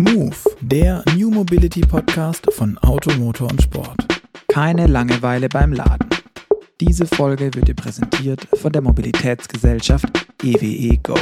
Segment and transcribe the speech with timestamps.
[0.00, 3.96] Move, der New Mobility Podcast von Auto, Motor und Sport.
[4.46, 6.08] Keine Langeweile beim Laden.
[6.80, 10.06] Diese Folge wird dir präsentiert von der Mobilitätsgesellschaft
[10.44, 11.16] EWE e Go.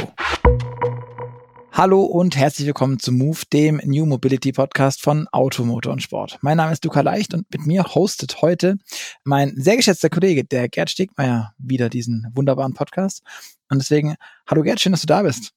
[1.71, 6.37] Hallo und herzlich willkommen zu Move, dem New Mobility Podcast von Auto, Motor und Sport.
[6.41, 8.77] Mein Name ist Luca Leicht und mit mir hostet heute
[9.23, 13.23] mein sehr geschätzter Kollege, der Gerd Stegmeier, wieder diesen wunderbaren Podcast.
[13.71, 14.17] Und deswegen,
[14.47, 15.53] hallo Gerd, schön, dass du da bist.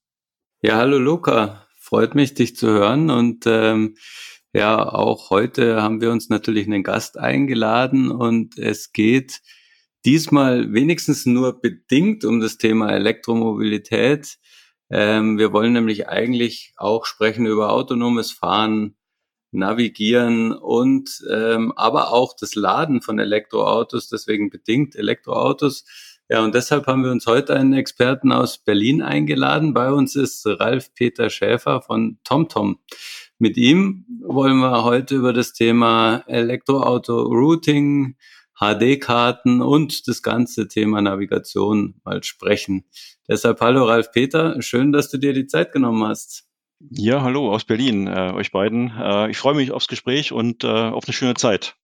[0.62, 3.10] Ja, hallo Luca freut mich, dich zu hören.
[3.10, 3.96] Und ähm,
[4.52, 9.40] ja, auch heute haben wir uns natürlich einen Gast eingeladen und es geht
[10.04, 14.38] diesmal wenigstens nur bedingt um das Thema Elektromobilität.
[14.88, 18.96] Ähm, wir wollen nämlich eigentlich auch sprechen über autonomes Fahren,
[19.52, 25.84] Navigieren und ähm, aber auch das Laden von Elektroautos, deswegen bedingt Elektroautos.
[26.32, 29.74] Ja, und deshalb haben wir uns heute einen Experten aus Berlin eingeladen.
[29.74, 32.78] Bei uns ist Ralf Peter Schäfer von TomTom.
[33.40, 38.14] Mit ihm wollen wir heute über das Thema Elektroauto Routing,
[38.60, 42.84] HD-Karten und das ganze Thema Navigation mal sprechen.
[43.26, 46.44] Deshalb hallo Ralf Peter, schön, dass du dir die Zeit genommen hast.
[46.90, 48.92] Ja, hallo aus Berlin, äh, euch beiden.
[48.96, 51.74] Äh, ich freue mich aufs Gespräch und äh, auf eine schöne Zeit.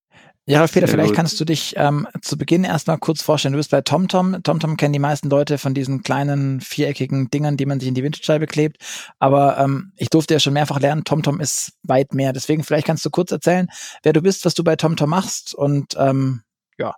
[0.48, 1.16] Ja, Peter, vielleicht gut.
[1.16, 3.52] kannst du dich ähm, zu Beginn erstmal kurz vorstellen.
[3.52, 4.44] Du bist bei TomTom.
[4.44, 8.04] TomTom kennen die meisten Leute von diesen kleinen viereckigen Dingern, die man sich in die
[8.04, 8.76] Windschutzscheibe klebt.
[9.18, 12.32] Aber ähm, ich durfte ja schon mehrfach lernen, TomTom ist weit mehr.
[12.32, 13.66] Deswegen vielleicht kannst du kurz erzählen,
[14.04, 16.42] wer du bist, was du bei TomTom machst und ähm,
[16.78, 16.94] ja.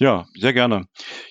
[0.00, 0.86] Ja, sehr gerne.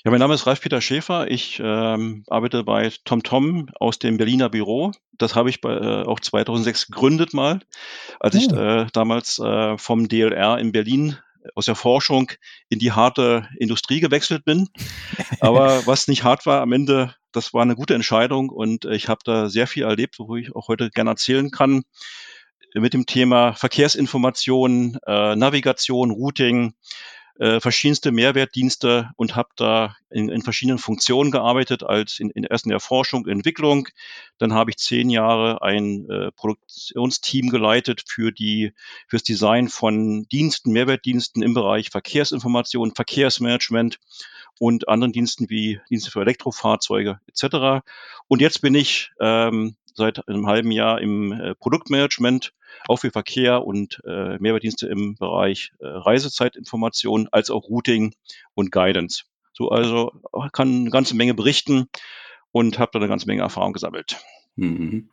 [0.06, 1.30] Ja, mein Name ist Ralf-Peter Schäfer.
[1.30, 4.94] Ich ähm, arbeite bei TomTom aus dem Berliner Büro.
[5.18, 7.60] Das habe ich bei, äh, auch 2006 gegründet mal,
[8.22, 8.38] als oh.
[8.38, 11.18] ich äh, damals äh, vom DLR in Berlin
[11.56, 12.32] aus der Forschung
[12.70, 14.68] in die harte Industrie gewechselt bin.
[15.40, 19.22] Aber was nicht hart war, am Ende, das war eine gute Entscheidung und ich habe
[19.24, 21.84] da sehr viel erlebt, wo ich auch heute gerne erzählen kann
[22.76, 26.74] mit dem Thema Verkehrsinformation, äh, Navigation, Routing,
[27.40, 32.66] äh, verschiedenste Mehrwertdienste und habe da in, in, verschiedenen Funktionen gearbeitet, als in, in erst
[32.66, 33.88] in der Forschung, Entwicklung.
[34.38, 38.74] Dann habe ich zehn Jahre ein äh, Produktionsteam geleitet für die
[39.08, 44.00] fürs Design von Diensten, Mehrwertdiensten im Bereich Verkehrsinformation, Verkehrsmanagement
[44.60, 47.86] und anderen Diensten wie Dienste für Elektrofahrzeuge etc.
[48.28, 52.54] Und jetzt bin ich ähm, seit einem halben Jahr im äh, Produktmanagement,
[52.88, 58.14] auch für Verkehr und äh, Mehrwertdienste im Bereich äh, Reisezeitinformation, als auch Routing
[58.54, 59.24] und Guidance.
[59.54, 60.12] So also
[60.54, 61.90] kann eine ganze Menge berichten
[62.52, 64.18] und habe da eine ganze Menge Erfahrung gesammelt.
[64.56, 65.10] Mhm.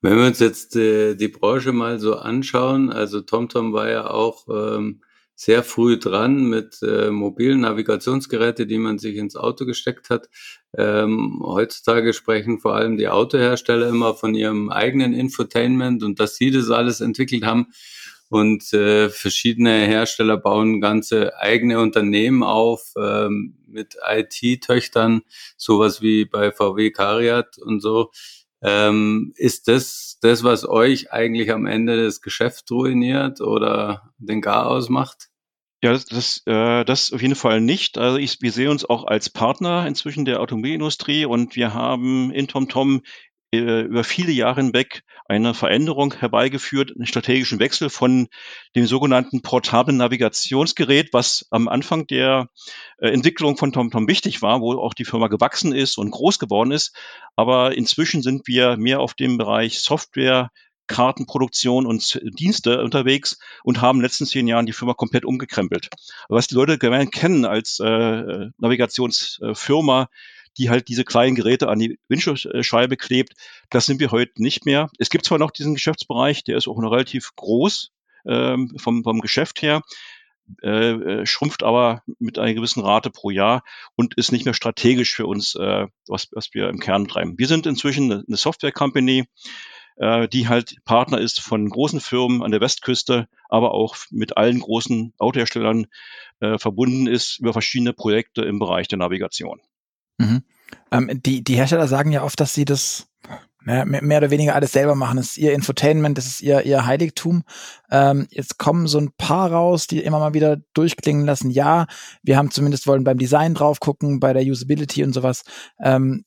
[0.00, 4.46] Wenn wir uns jetzt äh, die Branche mal so anschauen, also TomTom war ja auch
[4.48, 5.02] ähm,
[5.40, 10.28] sehr früh dran mit äh, mobilen Navigationsgeräten, die man sich ins Auto gesteckt hat.
[10.76, 16.50] Ähm, heutzutage sprechen vor allem die Autohersteller immer von ihrem eigenen Infotainment und dass sie
[16.50, 17.68] das alles entwickelt haben.
[18.28, 25.22] Und äh, verschiedene Hersteller bauen ganze eigene Unternehmen auf ähm, mit IT-Töchtern,
[25.56, 28.10] sowas wie bei VW Cariat und so.
[28.60, 34.66] Ähm, ist das das, was euch eigentlich am Ende das Geschäft ruiniert oder den Gar
[34.66, 35.29] ausmacht?
[35.82, 37.96] Ja, das, das, äh, das auf jeden Fall nicht.
[37.96, 42.48] Also ich, wir sehen uns auch als Partner inzwischen der Automobilindustrie und wir haben in
[42.48, 43.00] TomTom
[43.52, 48.28] äh, über viele Jahre hinweg eine Veränderung herbeigeführt, einen strategischen Wechsel von
[48.76, 52.48] dem sogenannten portablen Navigationsgerät, was am Anfang der
[52.98, 56.72] äh, Entwicklung von TomTom wichtig war, wo auch die Firma gewachsen ist und groß geworden
[56.72, 56.94] ist.
[57.36, 60.50] Aber inzwischen sind wir mehr auf dem Bereich Software,
[60.90, 65.88] Kartenproduktion und Dienste unterwegs und haben in den letzten zehn Jahren die Firma komplett umgekrempelt.
[66.28, 70.08] Was die Leute gerne kennen als äh, Navigationsfirma,
[70.58, 73.34] die halt diese kleinen Geräte an die Windschutzscheibe klebt,
[73.70, 74.90] das sind wir heute nicht mehr.
[74.98, 77.92] Es gibt zwar noch diesen Geschäftsbereich, der ist auch noch relativ groß
[78.26, 79.82] ähm, vom, vom Geschäft her,
[80.64, 83.62] äh, äh, schrumpft aber mit einer gewissen Rate pro Jahr
[83.94, 87.38] und ist nicht mehr strategisch für uns, äh, was, was wir im Kern treiben.
[87.38, 89.26] Wir sind inzwischen eine Software-Company,
[90.00, 94.58] äh, die halt Partner ist von großen Firmen an der Westküste, aber auch mit allen
[94.58, 95.86] großen Autoherstellern
[96.40, 99.60] äh, verbunden ist über verschiedene Projekte im Bereich der Navigation.
[100.16, 100.42] Mhm.
[100.90, 103.08] Ähm, die, die Hersteller sagen ja oft, dass sie das
[103.62, 105.18] mehr, mehr oder weniger alles selber machen.
[105.18, 107.42] Das ist ihr Infotainment, das ist ihr, ihr Heiligtum.
[107.90, 111.50] Ähm, jetzt kommen so ein paar raus, die immer mal wieder durchklingen lassen.
[111.50, 111.86] Ja,
[112.22, 115.44] wir haben zumindest wollen beim Design drauf gucken, bei der Usability und sowas.
[115.78, 116.24] Ähm,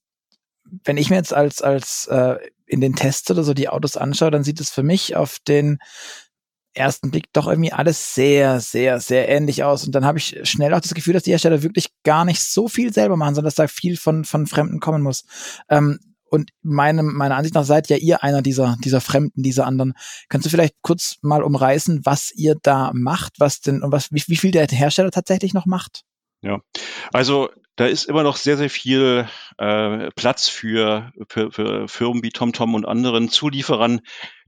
[0.84, 2.36] wenn ich mir jetzt als, als äh,
[2.74, 5.80] in den Tests oder so die Autos anschaue, dann sieht es für mich auf den
[6.74, 9.86] ersten Blick doch irgendwie alles sehr, sehr, sehr ähnlich aus.
[9.86, 12.68] Und dann habe ich schnell auch das Gefühl, dass die Hersteller wirklich gar nicht so
[12.68, 15.24] viel selber machen, sondern dass da viel von, von Fremden kommen muss.
[15.70, 16.00] Ähm,
[16.30, 19.94] und meinem, meiner Ansicht nach seid ja ihr einer dieser, dieser Fremden, dieser anderen.
[20.30, 24.24] Kannst du vielleicht kurz mal umreißen, was ihr da macht, was denn und was, wie,
[24.26, 26.02] wie viel der Hersteller tatsächlich noch macht?
[26.42, 26.60] Ja,
[27.14, 29.28] also da ist immer noch sehr, sehr viel
[29.58, 34.02] äh, Platz für, für, für Firmen wie TomTom und anderen Zulieferern,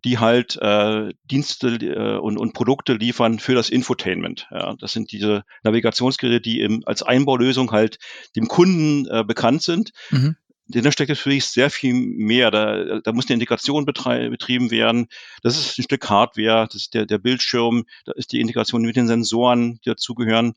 [0.04, 4.48] die halt äh, Dienste äh, und, und Produkte liefern für das Infotainment.
[4.51, 7.98] Ja, das sind diese Navigationsgeräte, die im, als Einbaulösung halt
[8.36, 9.92] dem Kunden äh, bekannt sind.
[10.12, 10.36] Mhm.
[10.68, 12.50] Denn steckt natürlich sehr viel mehr.
[12.50, 15.07] Da, da muss eine Integration betrieben werden.
[15.44, 18.95] Das ist ein Stück Hardware, das ist der, der Bildschirm, da ist die Integration mit
[18.95, 20.56] den Sensoren, die dazugehören.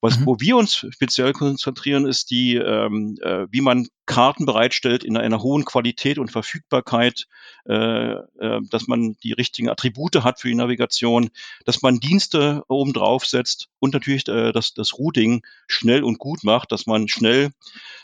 [0.00, 0.26] Was, mhm.
[0.26, 5.42] wo wir uns speziell konzentrieren, ist die, ähm, äh, wie man Karten bereitstellt in einer
[5.42, 7.26] hohen Qualität und Verfügbarkeit,
[7.68, 11.30] äh, äh, dass man die richtigen Attribute hat für die Navigation,
[11.64, 16.44] dass man Dienste oben drauf setzt und natürlich äh, dass das Routing schnell und gut
[16.44, 17.50] macht, dass man schnell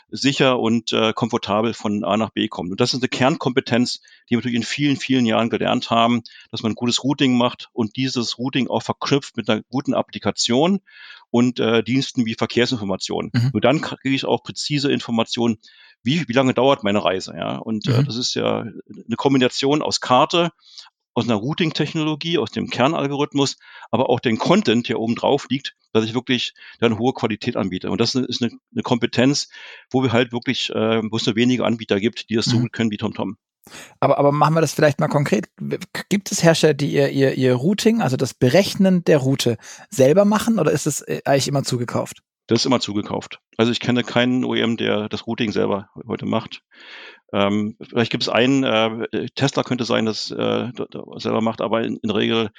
[0.09, 2.71] sicher und äh, komfortabel von A nach B kommt.
[2.71, 6.21] Und das ist eine Kernkompetenz, die wir natürlich in vielen, vielen Jahren gelernt haben,
[6.51, 10.81] dass man gutes Routing macht und dieses Routing auch verknüpft mit einer guten Applikation
[11.31, 13.31] und äh, Diensten wie Verkehrsinformationen.
[13.33, 13.49] Mhm.
[13.53, 15.57] Nur dann kriege ich auch präzise Informationen,
[16.03, 17.33] wie, wie lange dauert meine Reise.
[17.35, 17.57] Ja?
[17.57, 17.99] Und äh, mhm.
[17.99, 20.51] äh, das ist ja eine Kombination aus Karte,
[21.15, 23.57] aus einer Routing-Technologie, aus dem Kernalgorithmus,
[23.89, 27.89] aber auch den Content, der oben drauf liegt, dass ich wirklich eine hohe Qualität anbiete.
[27.89, 29.49] Und das ist eine, eine Kompetenz,
[29.89, 32.63] wo wir halt wirklich, äh, wo es nur wenige Anbieter gibt, die das so mhm.
[32.63, 33.37] gut können wie TomTom.
[33.99, 35.49] Aber, aber machen wir das vielleicht mal konkret.
[36.09, 39.57] Gibt es Hersteller, die ihr, ihr, ihr Routing, also das Berechnen der Route,
[39.89, 42.21] selber machen oder ist es äh, eigentlich immer zugekauft?
[42.47, 43.39] Das ist immer zugekauft.
[43.57, 46.61] Also ich kenne keinen OEM, der das Routing selber heute macht.
[47.35, 50.71] Ähm, vielleicht gibt es einen, äh, Tesla könnte sein, das äh,
[51.17, 52.49] selber macht, aber in, in Regel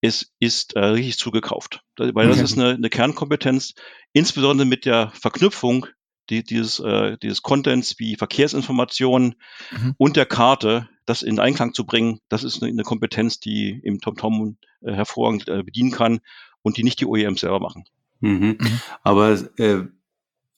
[0.00, 1.82] es ist äh, richtig zugekauft.
[1.98, 2.28] Weil okay.
[2.28, 3.74] das ist eine, eine Kernkompetenz,
[4.12, 5.86] insbesondere mit der Verknüpfung
[6.30, 9.34] die, dieses, äh, dieses Contents wie Verkehrsinformationen
[9.70, 9.94] mhm.
[9.98, 14.00] und der Karte, das in Einklang zu bringen, das ist eine, eine Kompetenz, die im
[14.00, 16.20] TomTom äh, hervorragend äh, bedienen kann
[16.62, 17.84] und die nicht die OEMs selber machen.
[18.20, 18.56] Mhm.
[18.58, 18.80] Mhm.
[19.02, 19.84] Aber äh,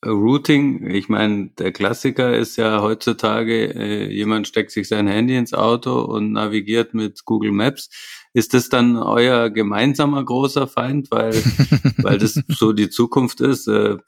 [0.04, 5.52] Routing, ich meine, der Klassiker ist ja heutzutage, äh, jemand steckt sich sein Handy ins
[5.52, 7.90] Auto und navigiert mit Google Maps.
[8.32, 11.34] Ist das dann euer gemeinsamer großer Feind, weil,
[11.98, 13.68] weil das so die Zukunft ist?
[13.68, 13.98] Äh,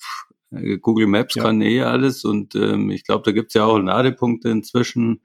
[0.80, 1.42] Google Maps ja.
[1.44, 5.22] kann eh alles und ähm, ich glaube, da gibt's ja auch Ladepunkte inzwischen.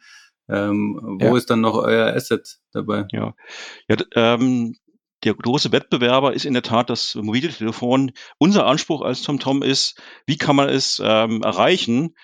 [0.49, 1.37] Ähm, wo ja.
[1.37, 3.05] ist dann noch euer Asset dabei?
[3.11, 3.35] Ja,
[3.89, 4.77] ja ähm,
[5.27, 8.13] der große Wettbewerber ist in der Tat das mobile Telefon.
[8.37, 12.15] Unser Anspruch als TomTom ist, wie kann man es ähm, erreichen,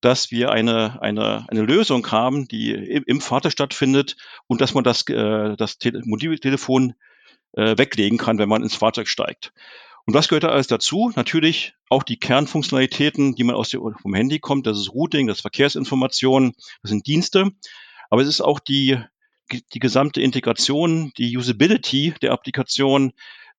[0.00, 4.16] dass wir eine, eine, eine Lösung haben, die im, im Fahrzeug stattfindet
[4.46, 6.94] und dass man das, äh, das Tele Mobiltelefon
[7.54, 9.52] äh, weglegen kann, wenn man ins Fahrzeug steigt.
[10.06, 11.12] Und was gehört da alles dazu?
[11.16, 14.66] Natürlich auch die Kernfunktionalitäten, die man aus dem, vom Handy kommt.
[14.66, 17.50] Das ist Routing, das ist Verkehrsinformationen, das sind Dienste.
[18.08, 18.98] Aber es ist auch die
[19.50, 23.12] die gesamte Integration, die Usability der Applikation.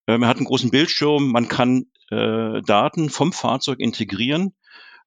[0.05, 4.53] Man hat einen großen Bildschirm, man kann äh, Daten vom Fahrzeug integrieren.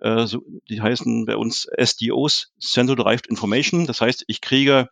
[0.00, 3.86] Äh, so, die heißen bei uns SDOs, Sensor Derived Information.
[3.86, 4.88] Das heißt, ich kriege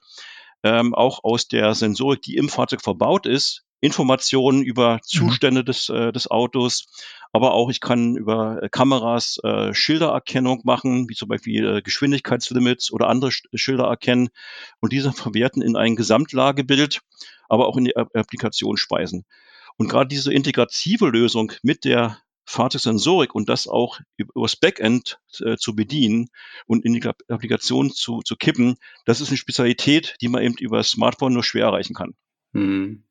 [0.63, 5.01] ähm, auch aus der Sensorik, die im Fahrzeug verbaut ist, Informationen über mhm.
[5.03, 5.67] Zustände mhm.
[5.67, 6.87] des, äh, des Autos,
[7.33, 12.91] aber auch ich kann über äh, Kameras äh, Schildererkennung machen, wie zum Beispiel äh, Geschwindigkeitslimits
[12.93, 14.31] oder andere Sch Schilder erkennen
[14.81, 17.01] und diese verwerten in ein Gesamtlagebild,
[17.49, 19.27] aber auch in die Applikation speisen.
[19.77, 25.75] Und gerade diese integrative Lösung mit der Fahrzeugsensorik und das auch übers Backend äh, zu
[25.75, 26.29] bedienen
[26.67, 30.79] und in die Applikation zu, zu kippen, das ist eine Spezialität, die man eben über
[30.79, 32.15] das Smartphone nur schwer erreichen kann.
[32.53, 33.05] Hm.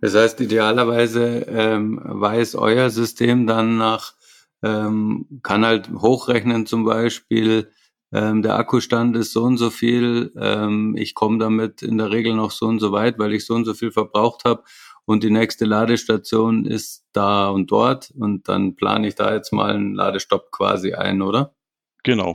[0.00, 4.14] Das heißt, idealerweise ähm, weiß euer System dann nach,
[4.62, 7.70] ähm, kann halt hochrechnen zum Beispiel,
[8.12, 12.34] ähm, der Akkustand ist so und so viel, ähm, ich komme damit in der Regel
[12.34, 14.62] noch so und so weit, weil ich so und so viel verbraucht habe
[15.04, 19.74] und die nächste Ladestation ist da und dort und dann plane ich da jetzt mal
[19.74, 21.54] einen Ladestopp quasi ein, oder?
[22.04, 22.32] Genau.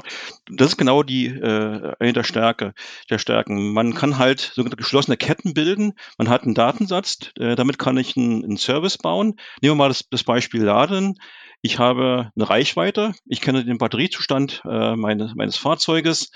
[0.51, 2.73] Das ist genau die äh, eine der Stärke
[3.09, 3.73] der Stärken.
[3.73, 5.93] Man kann halt sogenannte geschlossene Ketten bilden.
[6.17, 9.37] Man hat einen Datensatz, äh, damit kann ich einen, einen Service bauen.
[9.61, 11.17] Nehmen wir mal das, das Beispiel Laden.
[11.61, 16.29] Ich habe eine Reichweite, ich kenne den Batteriezustand äh, meines, meines Fahrzeuges,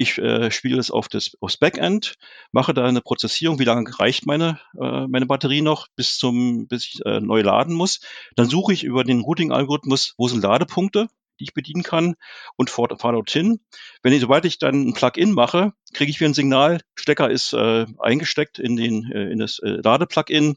[0.00, 2.14] ich äh, spiele es auf das, aufs Backend,
[2.52, 6.86] mache da eine Prozessierung, wie lange reicht meine, äh, meine Batterie noch, bis, zum, bis
[6.86, 8.00] ich äh, neu laden muss.
[8.36, 11.08] Dann suche ich über den Routing-Algorithmus, wo sind Ladepunkte,
[11.40, 12.14] die ich bedienen kann
[12.56, 13.60] und fahre fahr dorthin.
[14.02, 17.52] Wenn ich, sobald ich dann ein Plugin mache, kriege ich wieder ein Signal, Stecker ist
[17.54, 20.56] äh, eingesteckt in, den, äh, in das äh, Lade-Plugin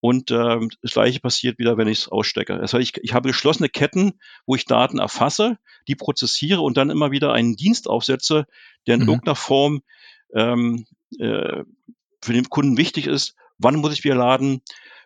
[0.00, 2.56] Und ähm, das gleiche passiert wieder, wenn ich es ausstecke.
[2.58, 5.58] Das heißt, ich, ich habe geschlossene Ketten, wo ich Daten erfasse,
[5.88, 8.46] die prozessiere und dann immer wieder einen Dienst aufsetze,
[8.86, 9.08] der in mhm.
[9.08, 9.82] irgendeiner Form
[10.34, 10.86] ähm,
[11.18, 11.64] äh,
[12.22, 13.34] für den Kunden wichtig ist.
[13.58, 14.62] Wann muss ich wieder laden?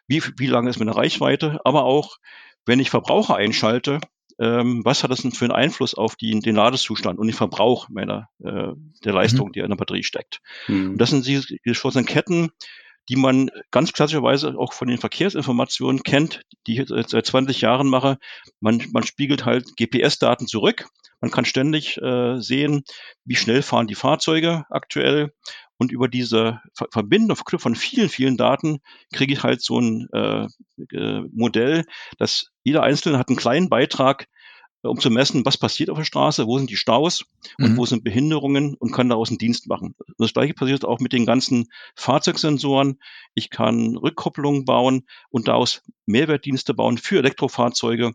[0.07, 1.61] Wie, wie lange ist meine Reichweite?
[1.65, 2.19] Aber auch,
[2.65, 4.01] wenn ich Verbraucher einschalte,
[4.39, 7.89] ähm, was hat das denn für einen Einfluss auf die, den Ladezustand und den Verbrauch
[7.89, 8.73] meiner, äh,
[9.05, 9.53] der Leistung, mhm.
[9.53, 10.41] die in der Batterie steckt.
[10.69, 10.93] Mhm.
[10.93, 12.51] Und das sind diese geschlossenen Ketten,
[13.09, 18.19] die man ganz klassischerweise auch von den Verkehrsinformationen kennt, die ich seit 20 Jahren mache.
[18.61, 20.87] Man, man spiegelt halt GPS-Daten zurück.
[21.21, 22.85] Man kann ständig äh, sehen,
[23.25, 25.33] wie schnell fahren die Fahrzeuge aktuell.
[25.77, 26.61] Und über diese
[26.93, 28.79] Verbindung von vielen, vielen Daten
[29.13, 30.47] kriege ich halt so ein äh,
[30.93, 31.85] äh, Modell,
[32.19, 34.29] dass jeder Einzelne hat einen kleinen Beitrag
[34.89, 37.25] um zu messen, was passiert auf der Straße, wo sind die Staus
[37.59, 37.77] und mhm.
[37.77, 39.95] wo sind Behinderungen und kann daraus einen Dienst machen.
[40.19, 43.01] Das gleiche passiert auch mit den ganzen Fahrzeugsensoren.
[43.35, 48.13] Ich kann Rückkopplungen bauen und daraus Mehrwertdienste bauen für Elektrofahrzeuge,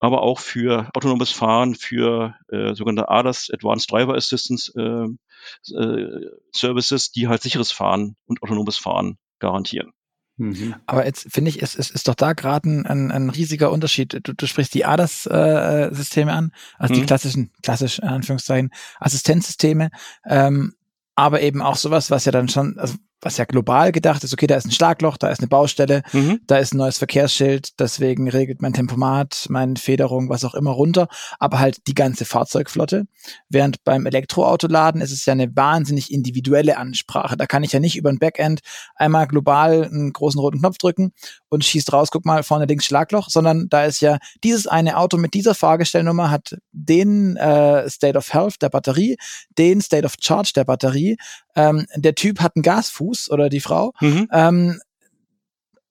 [0.00, 7.12] aber auch für autonomes Fahren, für äh, sogenannte ADAS, Advanced Driver Assistance äh, äh, Services,
[7.12, 9.92] die halt sicheres Fahren und autonomes Fahren garantieren.
[10.38, 10.74] Mhm.
[10.86, 14.20] Aber jetzt finde ich, es, es ist doch da gerade ein, ein, ein, riesiger Unterschied.
[14.22, 17.00] Du, du sprichst die ADAS-Systeme äh, an, also mhm.
[17.00, 19.90] die klassischen, klassisch in Anführungszeichen, Assistenzsysteme,
[20.24, 20.74] ähm,
[21.14, 24.46] aber eben auch sowas, was ja dann schon, also was ja global gedacht ist, okay,
[24.46, 26.40] da ist ein Schlagloch, da ist eine Baustelle, mhm.
[26.46, 31.08] da ist ein neues Verkehrsschild, deswegen regelt mein Tempomat, meine Federung, was auch immer runter,
[31.38, 33.06] aber halt die ganze Fahrzeugflotte.
[33.48, 37.36] Während beim Elektroautoladen ist es ja eine wahnsinnig individuelle Ansprache.
[37.36, 38.60] Da kann ich ja nicht über ein Backend
[38.96, 41.12] einmal global einen großen roten Knopf drücken
[41.50, 45.18] und schießt raus, guck mal, vorne links Schlagloch, sondern da ist ja dieses eine Auto
[45.18, 49.16] mit dieser Fahrgestellnummer hat den äh, State of Health der Batterie,
[49.58, 51.18] den State of Charge der Batterie,
[51.56, 53.92] ähm, der Typ hat einen Gasfuß oder die Frau.
[54.00, 54.28] Mhm.
[54.32, 54.80] Ähm,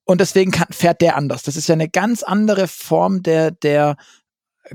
[0.05, 1.43] und deswegen kann, fährt der anders.
[1.43, 3.95] Das ist ja eine ganz andere Form der, der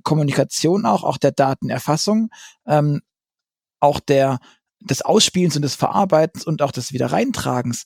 [0.02, 2.30] Kommunikation auch, auch der Datenerfassung,
[2.66, 3.00] ähm,
[3.80, 4.38] auch der,
[4.80, 7.84] des Ausspielens und des Verarbeitens und auch des Wiederreintragens.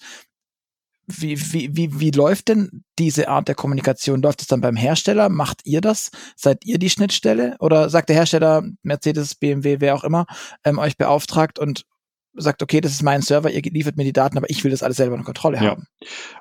[1.10, 4.20] Wie, wie, wie, wie läuft denn diese Art der Kommunikation?
[4.20, 5.30] Läuft es dann beim Hersteller?
[5.30, 6.10] Macht ihr das?
[6.36, 7.56] Seid ihr die Schnittstelle?
[7.60, 10.26] Oder sagt der Hersteller, Mercedes, BMW, wer auch immer,
[10.64, 11.86] ähm, euch beauftragt und
[12.34, 14.82] sagt, okay, das ist mein Server, ihr liefert mir die Daten, aber ich will das
[14.82, 15.86] alles selber in Kontrolle haben.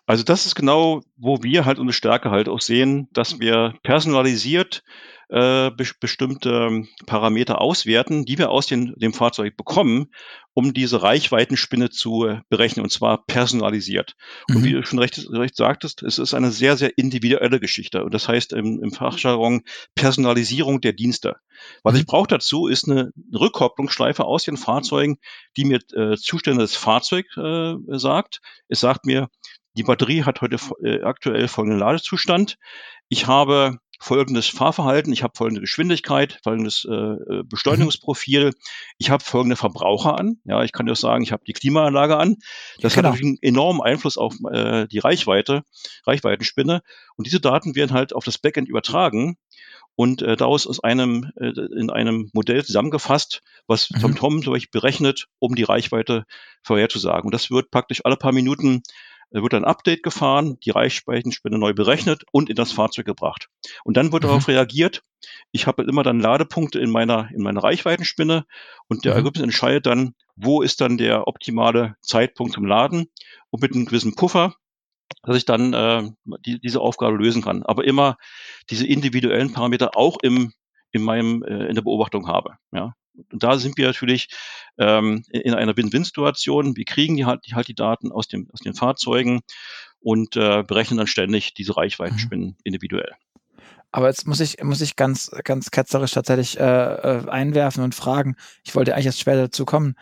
[0.05, 4.83] Also das ist genau, wo wir halt unsere Stärke halt auch sehen, dass wir personalisiert
[5.29, 10.07] äh, be bestimmte Parameter auswerten, die wir aus den, dem Fahrzeug bekommen,
[10.53, 14.15] um diese Reichweitenspinne zu äh, berechnen, und zwar personalisiert.
[14.47, 14.55] Mhm.
[14.55, 18.03] Und wie du schon recht, recht sagtest, es ist eine sehr, sehr individuelle Geschichte.
[18.03, 19.63] Und das heißt im, im Fachjargon
[19.95, 21.35] Personalisierung der Dienste.
[21.83, 21.99] Was mhm.
[21.99, 25.17] ich brauche dazu, ist eine Rückkopplungsschleife aus den Fahrzeugen,
[25.57, 28.39] die mir äh, Zustände des Fahrzeugs äh, sagt.
[28.69, 29.29] Es sagt mir,
[29.77, 32.57] die Batterie hat heute äh, aktuell folgenden Ladezustand.
[33.09, 38.53] Ich habe folgendes Fahrverhalten, ich habe folgende Geschwindigkeit, folgendes äh, äh Beschleunigungsprofil,
[38.97, 40.39] ich habe folgende Verbraucher an.
[40.45, 42.37] Ja, ich kann dir sagen, ich habe die Klimaanlage an.
[42.79, 43.09] Das genau.
[43.09, 45.63] hat natürlich einen enormen Einfluss auf äh, die Reichweite,
[46.05, 46.81] Reichweitenspinne.
[47.15, 49.37] Und diese Daten werden halt auf das Backend übertragen
[49.95, 53.99] und äh, daraus aus einem äh, in einem Modell zusammengefasst, was mhm.
[53.99, 56.25] TomTom so berechnet, um die Reichweite
[56.61, 57.25] vorherzusagen.
[57.25, 58.83] Und das wird praktisch alle paar Minuten
[59.31, 63.49] da wird ein Update gefahren, die Reichweitenspinne neu berechnet und in das Fahrzeug gebracht.
[63.83, 64.27] Und dann wird mhm.
[64.27, 65.03] darauf reagiert.
[65.51, 68.45] Ich habe immer dann Ladepunkte in meiner, in meiner Reichweitenspinne
[68.87, 69.17] und der mhm.
[69.17, 73.07] Algorithmus entscheidet dann, wo ist dann der optimale Zeitpunkt zum Laden
[73.49, 74.55] und mit einem gewissen Puffer,
[75.23, 76.09] dass ich dann äh,
[76.45, 77.63] die, diese Aufgabe lösen kann.
[77.63, 78.17] Aber immer
[78.69, 80.53] diese individuellen Parameter auch im,
[80.91, 82.55] in meinem, äh, in der Beobachtung habe.
[82.71, 82.93] Ja.
[83.31, 84.29] Und da sind wir natürlich
[84.77, 86.75] ähm, in einer Win-Win-Situation.
[86.75, 89.41] Wir kriegen die halt, die halt die Daten aus, dem, aus den Fahrzeugen
[89.99, 92.55] und äh, berechnen dann ständig diese Reichweitenspinnen mhm.
[92.63, 93.11] individuell.
[93.91, 98.35] Aber jetzt muss ich, muss ich ganz, ganz ketzerisch tatsächlich äh, äh, einwerfen und fragen.
[98.63, 99.95] Ich wollte eigentlich erst später dazu kommen.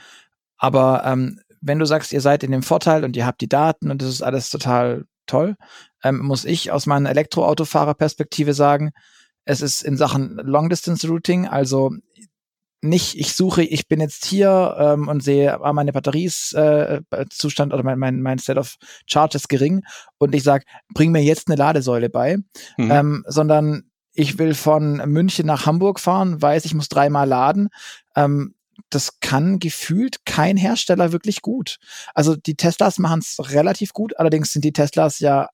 [0.58, 3.92] Aber ähm, wenn du sagst, ihr seid in dem Vorteil und ihr habt die Daten
[3.92, 5.56] und das ist alles total toll,
[6.04, 8.92] ähm, muss ich aus meiner Elektroautofahrerperspektive sagen,
[9.46, 11.92] es ist in Sachen Long Distance Routing, also
[12.86, 17.74] nicht, ich suche, ich bin jetzt hier ähm, und sehe, ah, meine Batteriezustand äh, Zustand
[17.74, 18.75] oder mein, mein, mein State of
[19.06, 19.84] Charge ist gering
[20.18, 22.38] und ich sage, bring mir jetzt eine Ladesäule bei,
[22.77, 22.92] mhm.
[22.92, 27.70] ähm, sondern ich will von München nach Hamburg fahren, weiß, ich muss dreimal laden.
[28.15, 28.56] Ähm,
[28.89, 31.77] das kann gefühlt kein Hersteller wirklich gut.
[32.13, 35.50] Also die Teslas machen es relativ gut, allerdings sind die Teslas ja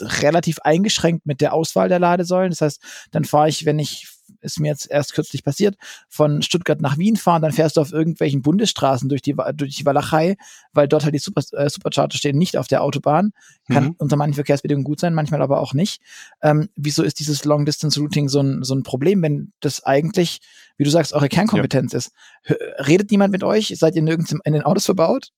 [0.00, 2.50] relativ eingeschränkt mit der Auswahl der Ladesäulen.
[2.50, 4.08] Das heißt, dann fahre ich, wenn ich
[4.40, 5.76] ist mir jetzt erst kürzlich passiert,
[6.08, 9.86] von Stuttgart nach Wien fahren, dann fährst du auf irgendwelchen Bundesstraßen durch die, durch die
[9.86, 10.36] Walachei,
[10.72, 13.32] weil dort halt die Super, äh, Supercharger stehen, nicht auf der Autobahn.
[13.70, 13.94] Kann mhm.
[13.98, 16.00] unter manchen Verkehrsbedingungen gut sein, manchmal aber auch nicht.
[16.42, 20.40] Ähm, wieso ist dieses Long-Distance-Routing so ein, so ein Problem, wenn das eigentlich,
[20.76, 21.98] wie du sagst, eure Kernkompetenz ja.
[21.98, 22.12] ist?
[22.48, 23.74] Redet niemand mit euch?
[23.76, 25.28] Seid ihr nirgends in den Autos verbaut?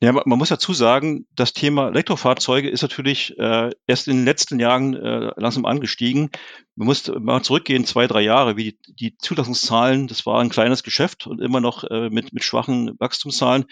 [0.00, 4.58] Ja, man muss dazu sagen, das Thema Elektrofahrzeuge ist natürlich äh, erst in den letzten
[4.58, 6.30] Jahren äh, langsam angestiegen.
[6.74, 10.82] Man muss mal zurückgehen, zwei, drei Jahre, wie die, die Zulassungszahlen, das war ein kleines
[10.82, 13.66] Geschäft und immer noch äh, mit, mit schwachen Wachstumszahlen.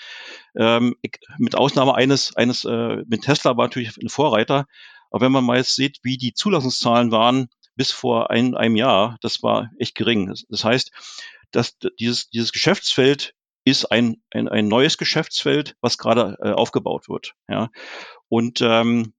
[0.56, 0.94] Ähm,
[1.38, 4.66] mit Ausnahme eines, eines äh, mit Tesla war natürlich ein Vorreiter.
[5.10, 9.16] Aber wenn man mal jetzt sieht, wie die Zulassungszahlen waren bis vor ein, einem Jahr,
[9.20, 10.28] das war echt gering.
[10.28, 10.92] Das, das heißt,
[11.54, 13.34] dass dieses, dieses Geschäftsfeld
[13.64, 17.32] ist ein, ein, ein neues Geschäftsfeld, was gerade äh, aufgebaut wird.
[17.48, 17.70] Ja.
[18.28, 19.14] Und ähm,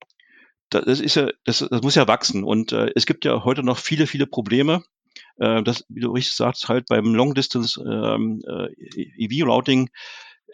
[0.69, 2.43] das ist ja, das, das muss ja wachsen.
[2.43, 4.83] Und äh, es gibt ja heute noch viele, viele Probleme.
[5.37, 8.67] Äh, das, wie du richtig sagst, halt beim Long Distance ähm, äh,
[9.17, 9.89] EV-Routing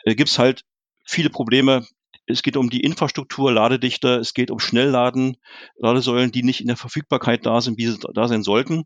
[0.06, 0.64] äh, gibt es halt
[1.06, 1.86] viele Probleme.
[2.28, 5.38] Es geht um die Infrastruktur, Ladedichte, es geht um Schnellladen,
[5.78, 8.84] Ladesäulen, die nicht in der Verfügbarkeit da sind, wie sie da sein sollten.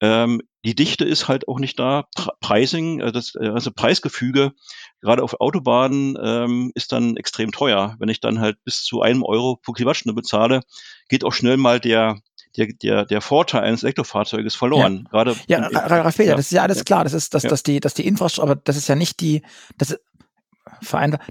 [0.00, 2.06] Ähm, die Dichte ist halt auch nicht da.
[2.40, 4.52] Pricing, äh, das, äh, also Preisgefüge,
[5.00, 7.96] gerade auf Autobahnen, ähm, ist dann extrem teuer.
[7.98, 10.60] Wenn ich dann halt bis zu einem Euro pro Kilowattstunde bezahle,
[11.08, 12.20] geht auch schnell mal der
[12.56, 15.04] der, der, der Vorteil eines Elektrofahrzeuges verloren.
[15.04, 17.04] Ja, Gerade ja, Raphael, ja, das ist ja alles klar.
[17.04, 17.50] Das ist, dass, ja.
[17.50, 19.42] dass die, dass die Infrastruktur, aber das ist ja nicht die,
[19.76, 20.00] das ist,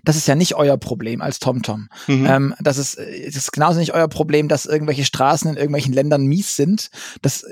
[0.04, 1.90] das ist ja nicht euer Problem als TomTom.
[2.08, 2.26] Mhm.
[2.26, 6.26] Ähm, das, ist, das ist genauso nicht euer Problem, dass irgendwelche Straßen in irgendwelchen Ländern
[6.26, 6.90] mies sind.
[7.22, 7.46] Das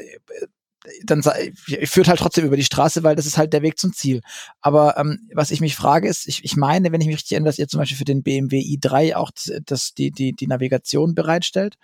[1.03, 4.21] dann führt halt trotzdem über die Straße, weil das ist halt der Weg zum Ziel.
[4.61, 7.49] Aber ähm, was ich mich frage ist, ich, ich meine, wenn ich mich richtig erinnere,
[7.49, 9.31] dass ihr zum Beispiel für den BMW i3 auch
[9.65, 11.75] das, die, die, die Navigation bereitstellt.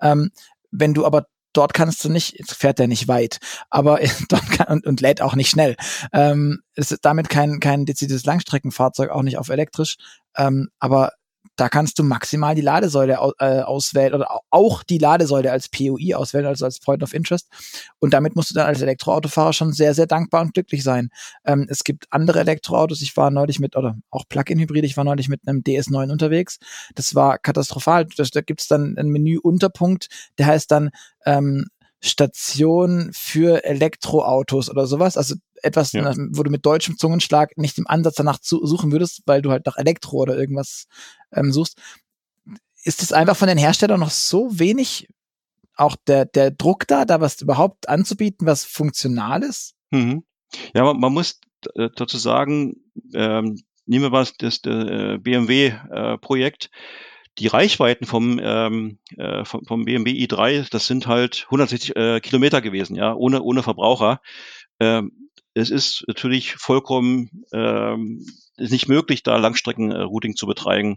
[0.00, 0.30] Ähm,
[0.70, 3.38] wenn du aber dort kannst du nicht, jetzt fährt der nicht weit,
[3.70, 5.76] aber dort kann, und, und lädt auch nicht schnell.
[6.12, 9.96] Ähm, es ist damit kein, kein dezidiertes Langstreckenfahrzeug, auch nicht auf elektrisch.
[10.36, 11.12] Ähm, aber
[11.56, 16.46] da kannst du maximal die Ladesäule äh, auswählen oder auch die Ladesäule als POI auswählen,
[16.46, 17.48] also als Point of Interest.
[17.98, 21.08] Und damit musst du dann als Elektroautofahrer schon sehr, sehr dankbar und glücklich sein.
[21.44, 23.02] Ähm, es gibt andere Elektroautos.
[23.02, 26.58] Ich war neulich mit, oder auch Plug-in-Hybrid, ich war neulich mit einem DS9 unterwegs.
[26.94, 28.06] Das war katastrophal.
[28.16, 30.08] Das, da gibt's dann einen Menü-Unterpunkt,
[30.38, 30.90] der heißt dann
[31.24, 31.66] ähm,
[32.02, 35.16] Station für Elektroautos oder sowas.
[35.16, 36.12] Also etwas, ja.
[36.30, 39.66] wo du mit deutschem Zungenschlag nicht im Ansatz danach zu, suchen würdest, weil du halt
[39.66, 40.86] nach Elektro oder irgendwas
[41.32, 41.78] ähm, suchst.
[42.82, 45.08] Ist es einfach von den Herstellern noch so wenig
[45.74, 49.74] auch der, der Druck da, da was überhaupt anzubieten, was funktional ist?
[49.90, 50.24] Mhm.
[50.74, 51.40] Ja, man, man muss
[51.74, 52.76] äh, dazu sagen,
[53.14, 56.66] ähm, nehmen wir mal das, das äh, BMW-Projekt.
[56.66, 56.68] Äh,
[57.38, 62.62] die Reichweiten vom, ähm, äh, vom, vom BMW i3, das sind halt 160 äh, Kilometer
[62.62, 64.20] gewesen, ja, ohne, ohne Verbraucher.
[64.80, 65.25] Ähm,
[65.56, 68.26] es ist natürlich vollkommen ähm,
[68.58, 70.96] ist nicht möglich, da Langstreckenrouting zu betreiben.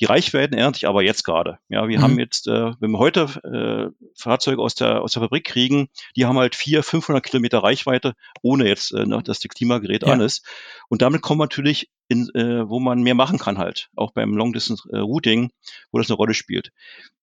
[0.00, 1.58] Die Reichweiten ändern sich aber jetzt gerade.
[1.68, 2.02] Ja, wir mhm.
[2.02, 6.26] haben jetzt, äh, wenn wir heute äh, Fahrzeuge aus der aus der Fabrik kriegen, die
[6.26, 10.12] haben halt vier, 500 Kilometer Reichweite, ohne jetzt, äh, dass das Klimagerät ja.
[10.12, 10.44] an ist.
[10.88, 14.36] Und damit kommen wir natürlich in, äh, wo man mehr machen kann halt, auch beim
[14.36, 15.50] Long Distance äh, Routing,
[15.90, 16.70] wo das eine Rolle spielt.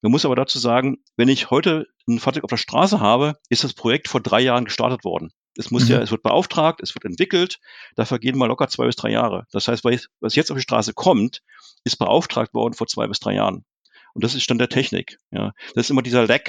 [0.02, 3.63] Man muss aber dazu sagen, wenn ich heute ein Fahrzeug auf der Straße habe, ist
[3.63, 5.32] das Projekt vor drei Jahren gestartet worden.
[5.58, 5.92] Es muss mhm.
[5.92, 7.60] ja, es wird beauftragt, es wird entwickelt,
[7.96, 9.46] da vergehen mal locker zwei bis drei Jahre.
[9.52, 11.42] Das heißt, was jetzt auf die Straße kommt,
[11.84, 13.66] ist beauftragt worden vor zwei bis drei Jahren.
[14.13, 15.18] Und das ist Stand der Technik.
[15.32, 15.54] Ja.
[15.76, 16.42] Das ist immer dieser Lag,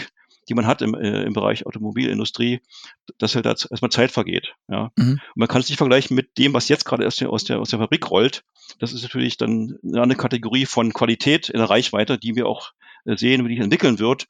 [0.49, 2.61] die man hat im, äh, im Bereich Automobilindustrie,
[3.19, 4.55] dass halt da erstmal Zeit vergeht.
[4.69, 4.91] Ja.
[4.97, 5.13] Mhm.
[5.13, 7.61] Und man kann es nicht vergleichen mit dem, was jetzt gerade aus der, aus, der,
[7.61, 8.45] aus der Fabrik rollt.
[8.79, 12.73] Das ist natürlich dann eine Kategorie von Qualität in der Reichweite, die wir auch
[13.05, 14.27] äh, sehen, wie die entwickeln wird.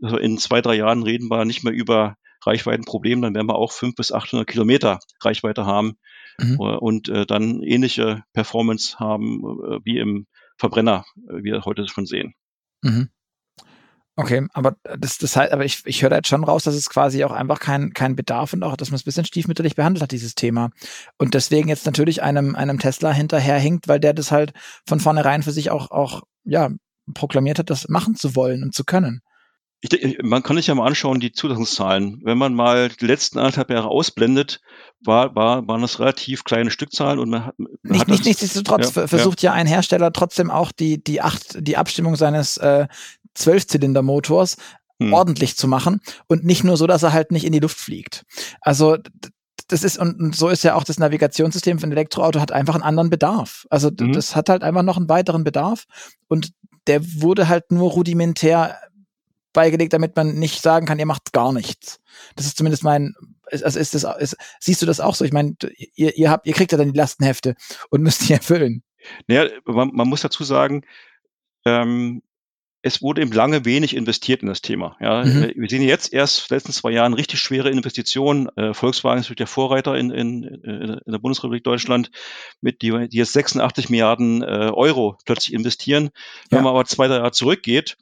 [0.00, 3.72] Also in zwei, drei Jahren reden wir nicht mehr über Reichweitenproblem, dann werden wir auch
[3.72, 5.98] 500 bis 800 Kilometer Reichweite haben
[6.38, 6.54] mhm.
[6.60, 10.26] Äh, und äh, dann ähnliche Performance haben äh, wie im
[10.56, 12.34] Verbrenner, äh, wie wir heute schon sehen.
[12.82, 13.08] Mhm.
[14.14, 16.90] Okay, aber das, das heißt, aber ich, ich höre da jetzt schon raus, dass es
[16.90, 20.02] quasi auch einfach kein, kein Bedarf und auch, dass man es ein bisschen stiefmütterlich behandelt
[20.02, 20.68] hat, dieses Thema.
[21.16, 24.52] Und deswegen jetzt natürlich einem, einem Tesla hinterherhinkt, weil der das halt
[24.86, 26.68] von vornherein für sich auch, auch, ja,
[27.14, 29.22] proklamiert hat, das machen zu wollen und zu können
[29.82, 32.20] ich, man kann sich ja mal anschauen, die Zulassungszahlen.
[32.22, 34.60] Wenn man mal die letzten anderthalb Jahre ausblendet,
[35.04, 38.94] war, war, waren das relativ kleine Stückzahlen und man hat, man nicht, hat nicht, nichtsdestotrotz
[38.94, 39.50] ja, versucht ja.
[39.50, 39.54] ja.
[39.54, 42.86] ein Hersteller trotzdem auch die, die acht, die Abstimmung seines äh,
[43.34, 44.56] Zwölfzylindermotors
[45.00, 45.12] hm.
[45.12, 48.24] ordentlich zu machen und nicht nur so, dass er halt nicht in die Luft fliegt.
[48.60, 48.98] Also
[49.66, 52.84] das ist, und so ist ja auch das Navigationssystem für ein Elektroauto hat einfach einen
[52.84, 53.66] anderen Bedarf.
[53.70, 54.12] Also mhm.
[54.12, 55.86] das hat halt einfach noch einen weiteren Bedarf
[56.28, 56.52] und
[56.86, 58.76] der wurde halt nur rudimentär
[59.52, 62.00] beigelegt, damit man nicht sagen kann, ihr macht gar nichts.
[62.36, 63.14] Das ist zumindest mein
[63.50, 65.24] also ist das, ist, siehst du das auch so?
[65.24, 65.56] Ich meine,
[65.94, 67.54] ihr, ihr habt, ihr kriegt ja dann die Lastenhefte
[67.90, 68.82] und müsst die erfüllen.
[69.26, 70.84] Naja, man, man muss dazu sagen,
[71.64, 72.22] ähm,
[72.84, 74.96] es wurde eben lange wenig investiert in das Thema.
[75.00, 75.52] Ja, mhm.
[75.54, 78.48] Wir sehen jetzt erst letzten zwei Jahren richtig schwere Investitionen.
[78.56, 82.10] Äh, Volkswagen ist der Vorreiter in, in, in der Bundesrepublik Deutschland,
[82.60, 86.10] mit die, die jetzt 86 Milliarden äh, Euro plötzlich investieren.
[86.50, 86.62] Wenn ja.
[86.62, 87.96] man aber zwei, drei Jahre zurückgeht,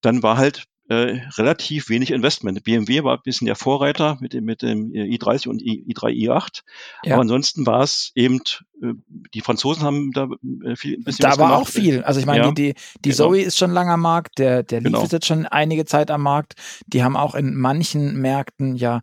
[0.00, 2.62] dann war halt äh, relativ wenig Investment.
[2.62, 6.62] BMW war ein bisschen der Vorreiter mit dem, mit dem i30 und i3, i8.
[7.04, 7.14] Ja.
[7.14, 8.40] Aber ansonsten war es eben,
[8.82, 8.92] äh,
[9.32, 10.28] die Franzosen haben da
[10.64, 11.62] äh, viel, ein bisschen Da war gemacht.
[11.62, 12.02] auch viel.
[12.02, 12.52] Also ich meine, ja.
[12.52, 13.16] die, die genau.
[13.16, 15.04] Zoe ist schon lange am Markt, der, der Leaf genau.
[15.04, 16.54] ist jetzt schon einige Zeit am Markt.
[16.86, 19.00] Die haben auch in manchen Märkten ja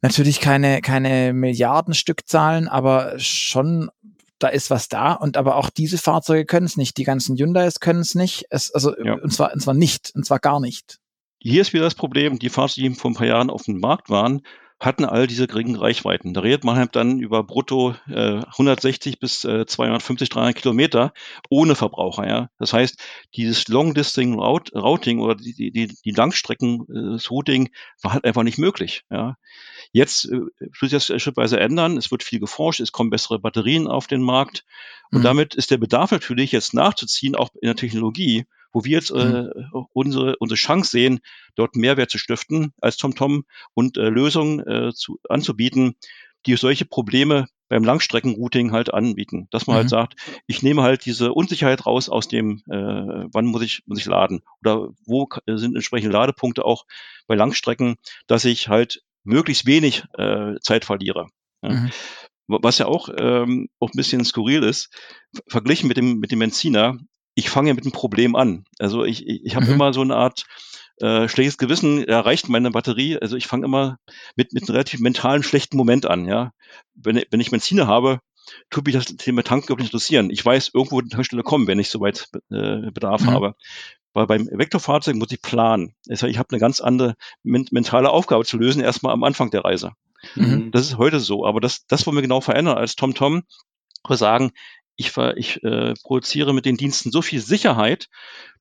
[0.00, 3.90] natürlich keine, keine Milliardenstückzahlen, aber schon
[4.38, 6.96] da ist was da und aber auch diese Fahrzeuge können es nicht.
[6.96, 8.46] Die ganzen Hyundais können es nicht.
[8.50, 9.14] Es, also ja.
[9.14, 10.98] und zwar und zwar nicht und zwar gar nicht.
[11.38, 14.08] Hier ist wieder das Problem, die Fahrzeuge, die vor ein paar Jahren auf dem Markt
[14.10, 14.42] waren,
[14.84, 16.34] hatten all diese geringen Reichweiten.
[16.34, 21.12] Da redet man halt dann über brutto äh, 160 bis äh, 250, 300 Kilometer
[21.48, 22.26] ohne Verbraucher.
[22.28, 22.98] Ja, das heißt,
[23.34, 27.70] dieses Long Distance Routing oder die die die Langstrecken äh, Routing
[28.02, 29.04] war halt einfach nicht möglich.
[29.10, 29.36] Ja,
[29.92, 31.96] jetzt äh, wird sich das schrittweise ändern.
[31.96, 34.64] Es wird viel geforscht, es kommen bessere Batterien auf den Markt
[35.10, 35.24] und mhm.
[35.24, 39.44] damit ist der Bedarf natürlich jetzt nachzuziehen, auch in der Technologie wo wir jetzt äh,
[39.44, 39.86] mhm.
[39.92, 41.20] unsere, unsere Chance sehen,
[41.54, 45.94] dort Mehrwert zu stiften als TomTom und äh, Lösungen äh, zu, anzubieten,
[46.44, 49.46] die solche Probleme beim Langstreckenrouting halt anbieten.
[49.50, 49.96] Dass man halt mhm.
[49.96, 52.74] halt sagt, ich nehme halt diese Unsicherheit raus aus dem, äh,
[53.32, 56.84] wann muss ich, muss ich laden oder wo sind entsprechende Ladepunkte auch
[57.26, 61.28] bei Langstrecken, dass ich halt möglichst wenig äh, Zeit verliere.
[61.62, 61.70] Ja.
[61.70, 61.90] Mhm.
[62.46, 64.90] Was ja auch, ähm, auch ein bisschen skurril ist,
[65.48, 66.98] verglichen mit dem, mit dem Benziner,
[67.34, 68.64] ich fange mit einem Problem an.
[68.78, 69.72] Also ich, ich, ich habe mhm.
[69.72, 70.46] immer so eine Art
[71.00, 73.18] äh, schlechtes Gewissen, erreicht meine Batterie.
[73.18, 73.98] Also ich fange immer
[74.36, 76.26] mit, mit einem relativ mentalen schlechten Moment an.
[76.26, 76.52] Ja,
[76.94, 78.20] Wenn, wenn ich Benziner habe,
[78.70, 80.30] tut mich das Thema Tanken überhaupt nicht interessieren.
[80.30, 83.30] Ich weiß, irgendwo die Tankstelle kommen, wenn ich soweit äh, Bedarf mhm.
[83.30, 83.54] habe.
[84.12, 85.94] Weil beim Vektorfahrzeug muss ich planen.
[86.06, 89.50] Das heißt, ich habe eine ganz andere men mentale Aufgabe zu lösen, erstmal am Anfang
[89.50, 89.92] der Reise.
[90.36, 90.70] Mhm.
[90.70, 91.44] Das ist heute so.
[91.44, 93.42] Aber das, das wollen wir genau verändern als TomTom.
[94.06, 94.52] Wir sagen,
[94.96, 98.08] ich, ich äh, produziere mit den Diensten so viel Sicherheit,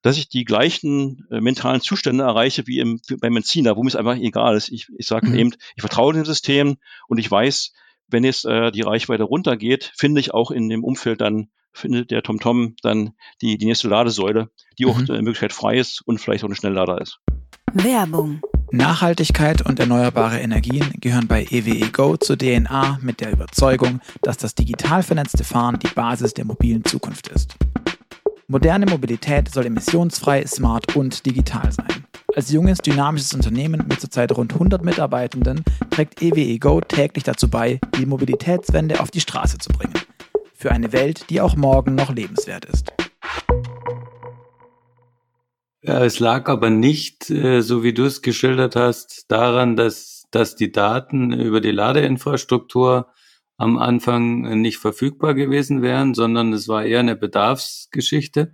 [0.01, 3.95] dass ich die gleichen äh, mentalen Zustände erreiche wie im, beim Benziner, wo mir es
[3.95, 4.69] einfach egal ist.
[4.69, 5.35] Ich, ich sage mhm.
[5.35, 7.73] eben, ich vertraue dem System und ich weiß,
[8.07, 12.21] wenn jetzt äh, die Reichweite runtergeht, finde ich auch in dem Umfeld dann, findet der
[12.21, 14.91] TomTom dann die, die nächste Ladesäule, die mhm.
[14.91, 17.19] auch äh, Möglichkeit frei ist und vielleicht auch eine Schnelllader ist.
[17.73, 18.41] Werbung
[18.73, 24.55] Nachhaltigkeit und erneuerbare Energien gehören bei EWE Go zur DNA mit der Überzeugung, dass das
[24.55, 27.55] digital vernetzte Fahren die Basis der mobilen Zukunft ist.
[28.47, 32.05] Moderne Mobilität soll emissionsfrei, smart und digital sein.
[32.35, 37.79] Als junges, dynamisches Unternehmen mit zurzeit rund 100 Mitarbeitenden trägt EWE Go täglich dazu bei,
[37.99, 39.93] die Mobilitätswende auf die Straße zu bringen.
[40.55, 42.91] Für eine Welt, die auch morgen noch lebenswert ist.
[45.85, 50.71] Es lag aber nicht, äh, so wie du es geschildert hast, daran, dass, dass die
[50.71, 53.07] Daten über die Ladeinfrastruktur
[53.57, 58.53] am Anfang nicht verfügbar gewesen wären, sondern es war eher eine Bedarfsgeschichte.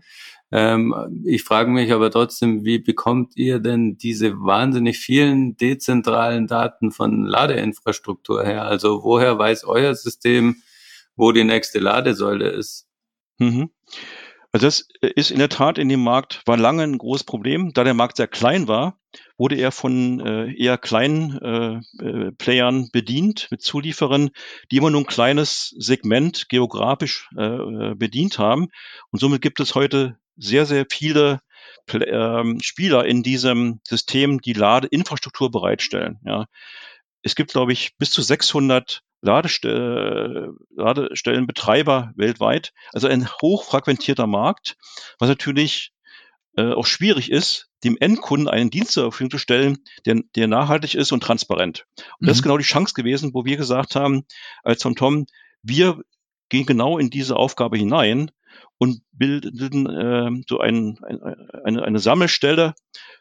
[0.52, 6.92] Ähm, ich frage mich aber trotzdem, wie bekommt ihr denn diese wahnsinnig vielen dezentralen Daten
[6.92, 8.64] von Ladeinfrastruktur her?
[8.66, 10.64] Also woher weiß euer System,
[11.16, 12.88] wo die nächste Ladesäule ist?
[13.38, 13.70] Mhm.
[14.52, 17.72] Also das äh, ist in der Tat in dem Markt, war lange ein großes Problem.
[17.74, 19.00] Da der Markt sehr klein war,
[19.38, 24.32] wurde er von äh, eher kleinen äh, äh, Playern bedient, mit Zulieferern,
[24.72, 28.70] die immer nur ein kleines Segment geografisch äh, äh bedient haben.
[29.12, 31.42] Und somit gibt es heute sehr, sehr viele
[31.94, 36.20] ähm, Spieler in diesem System, die Ladeinfrastruktur bereitstellen.
[36.24, 36.46] Ja.
[37.22, 42.74] Es gibt, glaube ich, bis zu 600 Ladestell Ladestellenbetreiber weltweit.
[42.94, 44.78] Also ein hochfrequentierter Markt,
[45.20, 45.92] was natürlich
[46.56, 50.96] äh, auch schwierig ist, dem Endkunden einen Dienst zur Verfügung zu stellen, der, der nachhaltig
[50.96, 51.86] ist und transparent.
[51.98, 52.28] Und mhm.
[52.28, 52.44] das ist mhm.
[52.44, 54.26] genau die Chance gewesen, wo wir gesagt haben,
[54.64, 55.26] als TomTom,
[55.62, 56.02] wir
[56.50, 58.32] gehen genau in diese Aufgabe hinein
[58.78, 61.22] und bilden äh, so ein, ein,
[61.64, 62.74] eine, eine Sammelstelle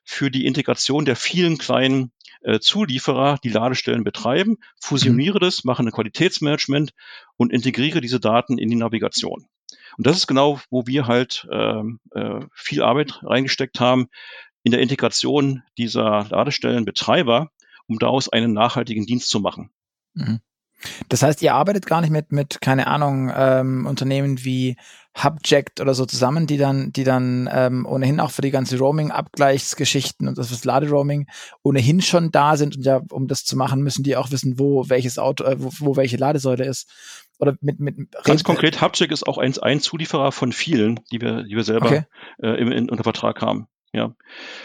[0.05, 5.40] für die Integration der vielen kleinen äh, Zulieferer, die Ladestellen betreiben, fusioniere mhm.
[5.40, 6.92] das, mache ein Qualitätsmanagement
[7.37, 9.46] und integriere diese Daten in die Navigation.
[9.96, 14.09] Und das ist genau, wo wir halt ähm, äh, viel Arbeit reingesteckt haben
[14.62, 17.51] in der Integration dieser Ladestellenbetreiber,
[17.87, 19.70] um daraus einen nachhaltigen Dienst zu machen.
[20.14, 20.40] Mhm.
[21.09, 24.77] Das heißt, ihr arbeitet gar nicht mit, mit keine Ahnung, ähm, Unternehmen wie
[25.23, 30.29] Hubject oder so zusammen, die dann, die dann ähm, ohnehin auch für die ganze Roaming-Abgleichsgeschichten
[30.29, 31.27] und das fürs Laderoaming
[31.62, 34.88] ohnehin schon da sind und ja, um das zu machen, müssen die auch wissen, wo
[34.88, 36.88] welches Auto, äh, wo, wo welche Ladesäule ist.
[37.41, 41.45] Oder mit, mit Ganz konkret, Hubject ist auch ein, ein Zulieferer von vielen, die wir,
[41.45, 42.03] die wir selber okay.
[42.43, 43.67] äh, im, in, unter Vertrag haben.
[43.93, 44.14] Ja.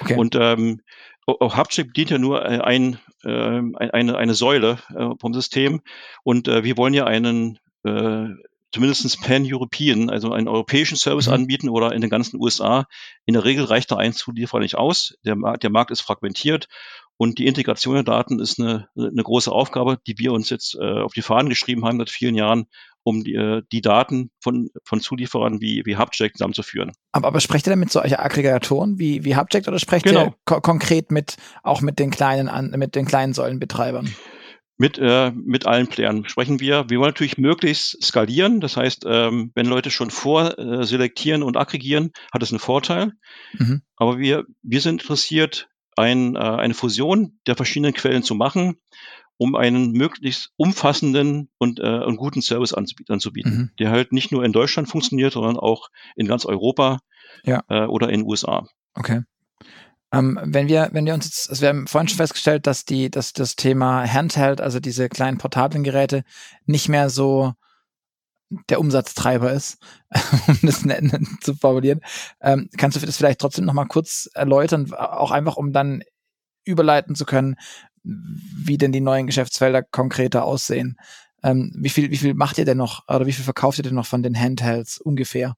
[0.01, 0.15] Okay.
[0.15, 0.81] Und ähm,
[1.25, 5.81] auch Hubchip bedient ja nur äh, ein, äh, eine, eine Säule äh, vom System
[6.23, 8.27] und äh, wir wollen ja einen äh,
[8.73, 11.33] zumindest Pan-European, also einen europäischen Service mhm.
[11.33, 12.87] anbieten oder in den ganzen USA.
[13.25, 15.15] In der Regel reicht da ein Zulieferer nicht aus.
[15.23, 16.67] Der, der Markt ist fragmentiert
[17.17, 21.01] und die Integration der Daten ist eine, eine große Aufgabe, die wir uns jetzt äh,
[21.01, 22.65] auf die Fahnen geschrieben haben seit vielen Jahren,
[23.03, 26.91] um die, äh, die Daten von, von Zulieferern wie, wie Hubject zusammenzuführen.
[27.11, 30.25] Aber, aber sprecht ihr denn mit solchen Aggregatoren wie, wie Hubject oder sprecht genau.
[30.25, 34.13] ihr ko konkret mit, auch mit den kleinen, an, mit den kleinen Säulenbetreibern?
[34.77, 36.89] Mit, äh, mit allen Playern sprechen wir.
[36.89, 38.59] Wir wollen natürlich möglichst skalieren.
[38.59, 43.11] Das heißt, ähm, wenn Leute schon vorselektieren äh, und aggregieren, hat es einen Vorteil.
[43.53, 43.83] Mhm.
[43.97, 48.77] Aber wir, wir sind interessiert, ein, äh, eine Fusion der verschiedenen Quellen zu machen
[49.37, 53.71] um einen möglichst umfassenden und, äh, und guten Service anzubieten, mhm.
[53.79, 56.99] der halt nicht nur in Deutschland funktioniert, sondern auch in ganz Europa
[57.43, 57.63] ja.
[57.67, 58.67] äh, oder in den USA.
[58.93, 59.23] Okay.
[60.11, 63.09] Ähm, wenn wir, wenn wir uns jetzt, also wir haben vorhin schon festgestellt, dass die,
[63.09, 66.23] dass das Thema Handheld, also diese kleinen portablen Geräte,
[66.65, 67.53] nicht mehr so
[68.69, 69.79] der Umsatztreiber ist,
[70.47, 70.83] um das
[71.41, 72.01] zu formulieren.
[72.41, 76.03] Ähm, kannst du das vielleicht trotzdem noch mal kurz erläutern, auch einfach um dann
[76.63, 77.55] überleiten zu können,
[78.03, 80.97] wie denn die neuen Geschäftsfelder konkreter aussehen.
[81.43, 83.95] Ähm, wie viel, wie viel macht ihr denn noch oder wie viel verkauft ihr denn
[83.95, 85.55] noch von den Handhelds ungefähr?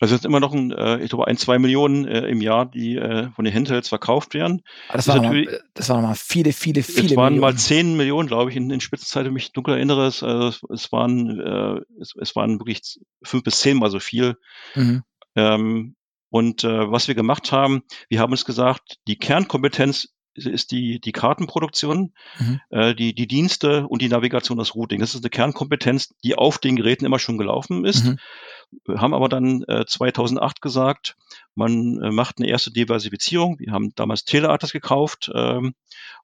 [0.00, 2.66] Also es sind immer noch ein, äh, ich glaube ein, zwei Millionen äh, im Jahr,
[2.66, 4.62] die äh, von den Handhelds verkauft werden.
[4.92, 7.06] das, das, war mal, das waren mal viele, viele, viele.
[7.06, 7.52] Es waren Millionen.
[7.52, 10.06] mal zehn Millionen, glaube ich, in, in Spitzenzeit, wenn ich mich dunkel erinnere.
[10.06, 14.36] Es, also es, waren, äh, es, es waren wirklich fünf bis zehnmal so viel.
[14.76, 15.02] Mhm.
[15.34, 15.96] Ähm,
[16.30, 20.14] und äh, was wir gemacht haben, wir haben uns gesagt, die Kernkompetenz
[20.46, 22.60] ist die, die Kartenproduktion, mhm.
[22.70, 25.00] äh, die, die Dienste und die Navigation, das Routing.
[25.00, 28.04] Das ist eine Kernkompetenz, die auf den Geräten immer schon gelaufen ist.
[28.04, 28.18] Mhm.
[28.84, 31.16] Wir haben aber dann äh, 2008 gesagt,
[31.54, 33.58] man äh, macht eine erste Diversifizierung.
[33.58, 35.74] Wir haben damals Teleatlas gekauft ähm,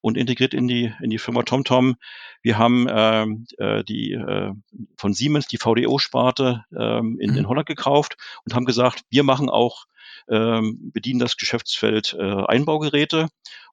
[0.01, 1.97] und integriert in die, in die Firma TomTom.
[2.43, 4.53] Wir haben ähm, äh, die äh,
[4.97, 7.39] von Siemens die VDO-Sparte ähm, in, mhm.
[7.39, 9.87] in Holland gekauft und haben gesagt, wir machen auch
[10.29, 13.29] ähm, bedienen das Geschäftsfeld äh, Einbaugeräte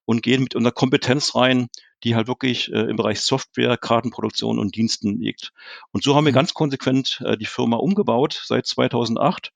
[0.05, 1.67] und gehen mit unserer Kompetenz rein,
[2.03, 5.51] die halt wirklich äh, im Bereich Software, Kartenproduktion und Diensten liegt.
[5.91, 6.35] Und so haben wir mhm.
[6.35, 9.51] ganz konsequent äh, die Firma umgebaut seit 2008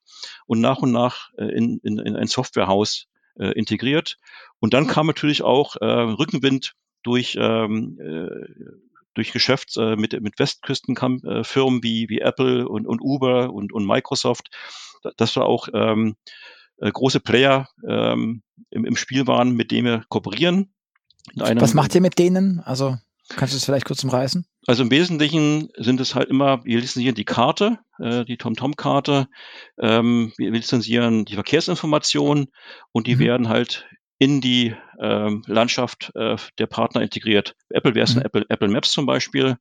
[0.46, 3.06] und nach und nach äh, in, in, in ein Softwarehaus
[3.38, 4.16] äh, integriert.
[4.60, 8.76] Und dann kam natürlich auch äh, Rückenwind durch ähm, äh,
[9.14, 13.86] durch Geschäft äh, mit, mit Westküstenfirmen äh, wie, wie Apple und, und Uber und, und
[13.86, 14.50] Microsoft,
[15.16, 16.16] dass wir auch ähm,
[16.78, 20.72] äh, große Player ähm, im, im Spiel waren, mit denen wir kooperieren.
[21.34, 22.60] Was macht ihr mit denen?
[22.60, 22.96] Also
[23.28, 24.46] kannst du das vielleicht kurz umreißen?
[24.66, 29.28] Also im Wesentlichen sind es halt immer, wir lizenzieren die Karte, äh, die TomTom-Karte,
[29.80, 32.48] ähm, wir lizenzieren die Verkehrsinformationen
[32.92, 33.20] und die mhm.
[33.20, 33.86] werden halt
[34.18, 37.54] in die ähm, Landschaft äh, der Partner integriert.
[37.68, 38.22] Apple wäre es mhm.
[38.22, 39.56] Apple, Apple Maps zum Beispiel.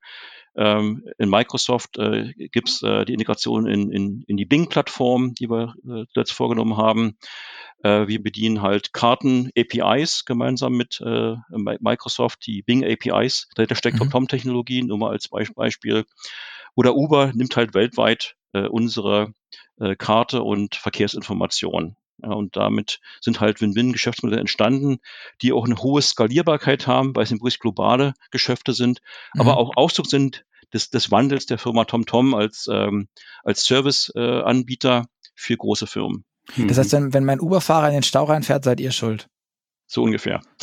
[0.57, 5.49] Ähm, in Microsoft äh, gibt es äh, die Integration in, in, in die Bing-Plattform, die
[5.49, 5.75] wir
[6.15, 7.17] äh, vorgenommen haben.
[7.83, 13.49] Äh, wir bedienen halt Karten-APIs gemeinsam mit äh, Microsoft, die Bing-APIs.
[13.55, 14.09] Dahinter steckt mhm.
[14.09, 16.05] Tom-Technologie, nur mal als Beispiel.
[16.75, 19.33] Oder Uber nimmt halt weltweit äh, unsere
[19.79, 21.95] äh, Karte und Verkehrsinformation.
[22.21, 24.99] Ja, und damit sind halt Win-Win-Geschäftsmodelle entstanden,
[25.41, 29.01] die auch eine hohe Skalierbarkeit haben, weil es wirklich globale Geschäfte sind,
[29.33, 29.41] mhm.
[29.41, 33.07] aber auch Ausdruck sind des, des Wandels der Firma TomTom als, ähm,
[33.43, 36.25] als Service-Anbieter äh, für große Firmen.
[36.57, 39.27] Das heißt, wenn, wenn mein Uber-Fahrer in den Stau reinfährt, seid ihr schuld.
[39.87, 40.41] So ungefähr.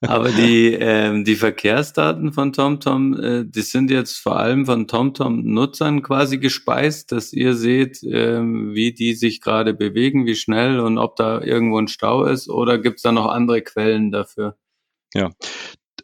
[0.00, 6.02] Aber die, ähm, die Verkehrsdaten von TomTom, äh, die sind jetzt vor allem von TomTom-Nutzern
[6.02, 11.16] quasi gespeist, dass ihr seht, ähm, wie die sich gerade bewegen, wie schnell und ob
[11.16, 14.56] da irgendwo ein Stau ist oder gibt es da noch andere Quellen dafür?
[15.14, 15.32] Ja,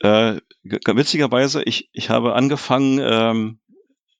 [0.02, 3.61] äh, witzigerweise, ich, ich habe angefangen, ähm, äh,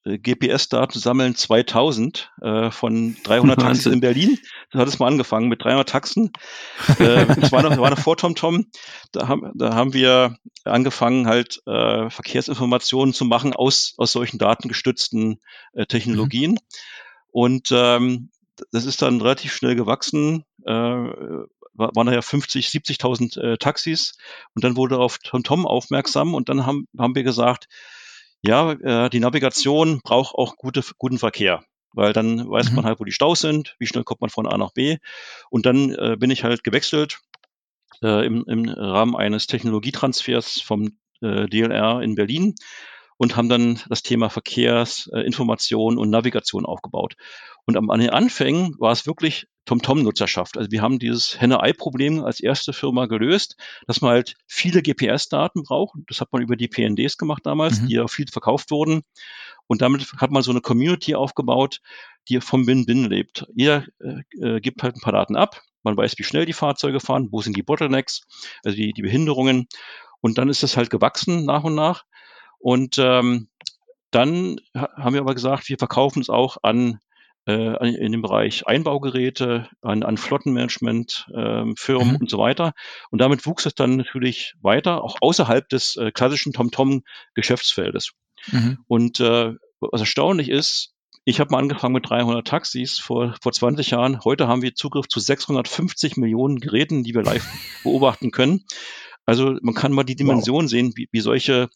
[0.05, 4.38] GPS-Daten sammeln 2000 äh, von 300 Taxen in Berlin.
[4.71, 6.33] Da hat es mal angefangen mit 300 Taxen.
[6.99, 8.67] äh, das war noch, war noch vor TomTom.
[9.12, 15.38] Da haben, da haben wir angefangen, halt äh, Verkehrsinformationen zu machen aus, aus solchen datengestützten
[15.75, 16.53] äh, Technologien.
[16.53, 16.59] Mhm.
[17.31, 18.31] Und ähm,
[18.73, 20.45] das ist dann relativ schnell gewachsen.
[20.65, 21.05] Äh,
[21.75, 24.17] waren da ja 50, 70.000 äh, Taxis
[24.55, 27.69] und dann wurde auf TomTom aufmerksam und dann haben, haben wir gesagt,
[28.43, 32.77] ja, äh, die Navigation braucht auch gute, guten Verkehr weil dann weiß mhm.
[32.77, 34.99] man halt, wo die Staus sind, wie schnell kommt man von A nach B.
[35.51, 37.21] Und dann äh, bin ich halt gewechselt
[38.03, 42.55] äh, im, im Rahmen eines Technologietransfers vom äh, DLR in Berlin
[43.17, 47.15] und haben dann das Thema Verkehrsinformation äh, und Navigation aufgebaut.
[47.67, 50.57] Und am, an den Anfängen war es wirklich TomTom-Nutzerschaft.
[50.57, 55.98] Also wir haben dieses Henne-Ei-Problem als erste Firma gelöst, dass man halt viele GPS-Daten braucht.
[56.09, 57.87] Das hat man über die PNDs gemacht damals, mhm.
[57.88, 59.03] die ja viel verkauft wurden.
[59.66, 61.81] Und damit hat man so eine Community aufgebaut,
[62.29, 63.46] die vom Win-Win lebt.
[63.55, 65.62] Jeder äh, äh, gibt halt ein paar Daten ab.
[65.83, 68.22] Man weiß, wie schnell die Fahrzeuge fahren, wo sind die Bottlenecks,
[68.64, 69.66] also die, die Behinderungen.
[70.20, 72.05] Und dann ist das halt gewachsen nach und nach.
[72.59, 73.48] Und ähm,
[74.12, 77.01] dann haben wir aber gesagt, wir verkaufen es auch an
[77.47, 82.17] äh, in dem Bereich Einbaugeräte, an, an Flottenmanagement, ähm, Firmen mhm.
[82.17, 82.73] und so weiter.
[83.11, 88.13] Und damit wuchs es dann natürlich weiter, auch außerhalb des äh, klassischen TomTom-Geschäftsfeldes.
[88.51, 88.79] Mhm.
[88.87, 90.93] Und äh, was erstaunlich ist,
[91.25, 94.21] ich habe mal angefangen mit 300 Taxis vor, vor 20 Jahren.
[94.25, 97.47] Heute haben wir Zugriff zu 650 Millionen Geräten, die wir live
[97.85, 98.65] beobachten können.
[99.25, 100.71] Also man kann mal die Dimension wow.
[100.71, 101.69] sehen, wie, wie solche,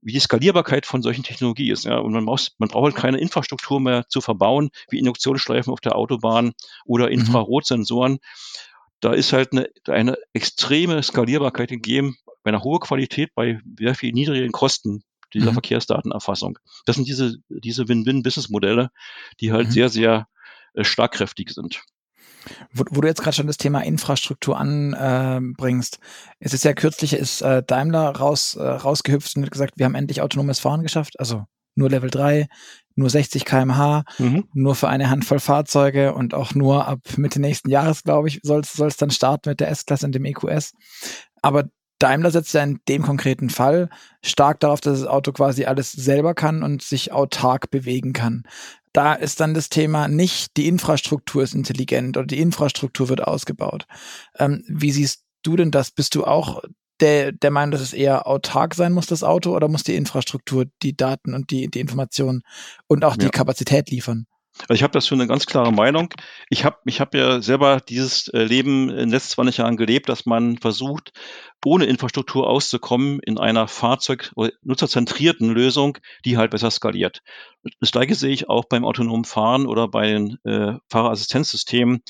[0.00, 1.84] wie die Skalierbarkeit von solchen Technologien ist.
[1.84, 5.80] Ja, und man braucht, man braucht halt keine Infrastruktur mehr zu verbauen, wie Induktionsschleifen auf
[5.80, 6.52] der Autobahn
[6.86, 7.12] oder mhm.
[7.12, 8.18] Infrarotsensoren.
[9.00, 14.12] Da ist halt eine, eine extreme Skalierbarkeit gegeben, bei einer hohen Qualität, bei sehr viel
[14.12, 15.02] niedrigen Kosten
[15.34, 15.54] dieser mhm.
[15.54, 16.58] Verkehrsdatenerfassung.
[16.86, 18.90] Das sind diese, diese Win-Win-Business-Modelle,
[19.40, 19.72] die halt mhm.
[19.72, 20.28] sehr, sehr
[20.74, 21.82] äh, schlagkräftig sind.
[22.72, 27.14] Wo, wo du jetzt gerade schon das Thema Infrastruktur anbringst, äh, es ist ja kürzlich
[27.14, 31.18] ist äh, Daimler raus, äh, rausgehüpft und hat gesagt, wir haben endlich autonomes Fahren geschafft,
[31.18, 31.44] also
[31.76, 32.46] nur Level 3,
[32.94, 34.44] nur 60 kmh, mhm.
[34.54, 38.60] nur für eine Handvoll Fahrzeuge und auch nur ab Mitte nächsten Jahres, glaube ich, soll
[38.60, 40.72] es dann starten mit der S-Klasse und dem EQS.
[41.42, 41.64] Aber
[41.98, 43.88] Daimler setzt ja in dem konkreten Fall
[44.22, 48.44] stark darauf, dass das Auto quasi alles selber kann und sich autark bewegen kann
[48.94, 53.86] da ist dann das Thema nicht, die Infrastruktur ist intelligent oder die Infrastruktur wird ausgebaut.
[54.38, 55.90] Ähm, wie siehst du denn das?
[55.90, 56.62] Bist du auch
[57.00, 60.66] der, der Meinung, dass es eher autark sein muss, das Auto, oder muss die Infrastruktur
[60.82, 62.42] die Daten und die, die Informationen
[62.86, 63.24] und auch ja.
[63.24, 64.26] die Kapazität liefern?
[64.60, 66.14] Also ich habe dazu eine ganz klare Meinung.
[66.48, 70.08] Ich habe ich hab ja selber dieses äh, Leben in den letzten 20 Jahren gelebt,
[70.08, 71.12] dass man versucht,
[71.64, 77.22] ohne Infrastruktur auszukommen in einer Fahrzeug- oder nutzerzentrierten Lösung, die halt besser skaliert.
[77.80, 82.02] Das gleiche sehe ich auch beim autonomen Fahren oder bei den äh, Fahrerassistenzsystemen.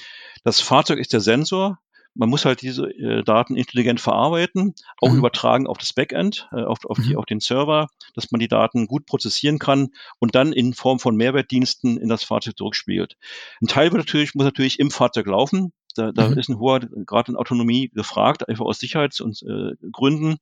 [0.43, 1.79] Das Fahrzeug ist der Sensor,
[2.15, 5.19] man muss halt diese äh, Daten intelligent verarbeiten, auch mhm.
[5.19, 7.19] übertragen auf das Backend, äh, auf, auf, die, mhm.
[7.19, 11.17] auf den Server, dass man die Daten gut prozessieren kann und dann in Form von
[11.17, 13.17] Mehrwertdiensten in das Fahrzeug zurückspielt.
[13.61, 15.73] Ein Teil wird natürlich, muss natürlich im Fahrzeug laufen.
[15.97, 16.39] Da, da mhm.
[16.39, 20.33] ist ein hoher Grad in Autonomie gefragt, einfach aus Sicherheitsgründen.
[20.33, 20.37] Äh,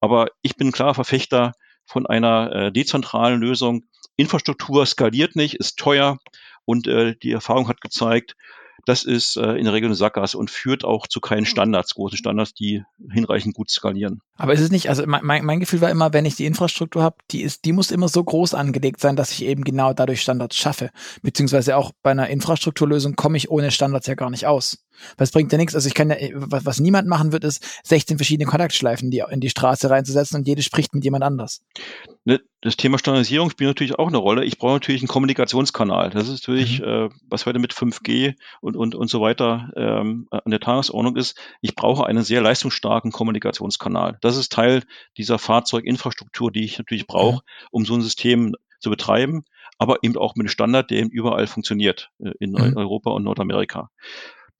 [0.00, 1.52] Aber ich bin klar Verfechter
[1.84, 3.84] von einer äh, dezentralen Lösung.
[4.16, 6.18] Infrastruktur skaliert nicht, ist teuer
[6.64, 8.36] und äh, die Erfahrung hat gezeigt,
[8.86, 12.16] das ist äh, in der Regel eine Sackgasse und führt auch zu keinen Standards, großen
[12.18, 14.20] Standards, die hinreichend gut skalieren.
[14.36, 17.16] Aber ist es nicht, also mein, mein Gefühl war immer, wenn ich die Infrastruktur habe,
[17.30, 20.56] die ist, die muss immer so groß angelegt sein, dass ich eben genau dadurch Standards
[20.56, 20.90] schaffe.
[21.22, 24.84] Beziehungsweise auch bei einer Infrastrukturlösung komme ich ohne Standards ja gar nicht aus.
[25.16, 25.74] Es bringt ja nichts.
[25.74, 29.40] Also ich kann ja, was, was niemand machen wird, ist 16 verschiedene Kontaktschleifen die, in
[29.40, 31.62] die Straße reinzusetzen und jede spricht mit jemand anders.
[32.24, 34.44] Ne, das Thema Standardisierung spielt natürlich auch eine Rolle.
[34.44, 36.10] Ich brauche natürlich einen Kommunikationskanal.
[36.10, 36.84] Das ist natürlich, mhm.
[36.84, 41.38] äh, was heute mit 5G und, und, und so weiter ähm, an der Tagesordnung ist.
[41.62, 44.18] Ich brauche einen sehr leistungsstarken Kommunikationskanal.
[44.20, 44.82] Das ist Teil
[45.16, 47.68] dieser Fahrzeuginfrastruktur, die ich natürlich brauche, mhm.
[47.70, 49.44] um so ein System zu betreiben,
[49.78, 52.76] aber eben auch mit einem Standard, der eben überall funktioniert äh, in mhm.
[52.76, 53.90] Europa und Nordamerika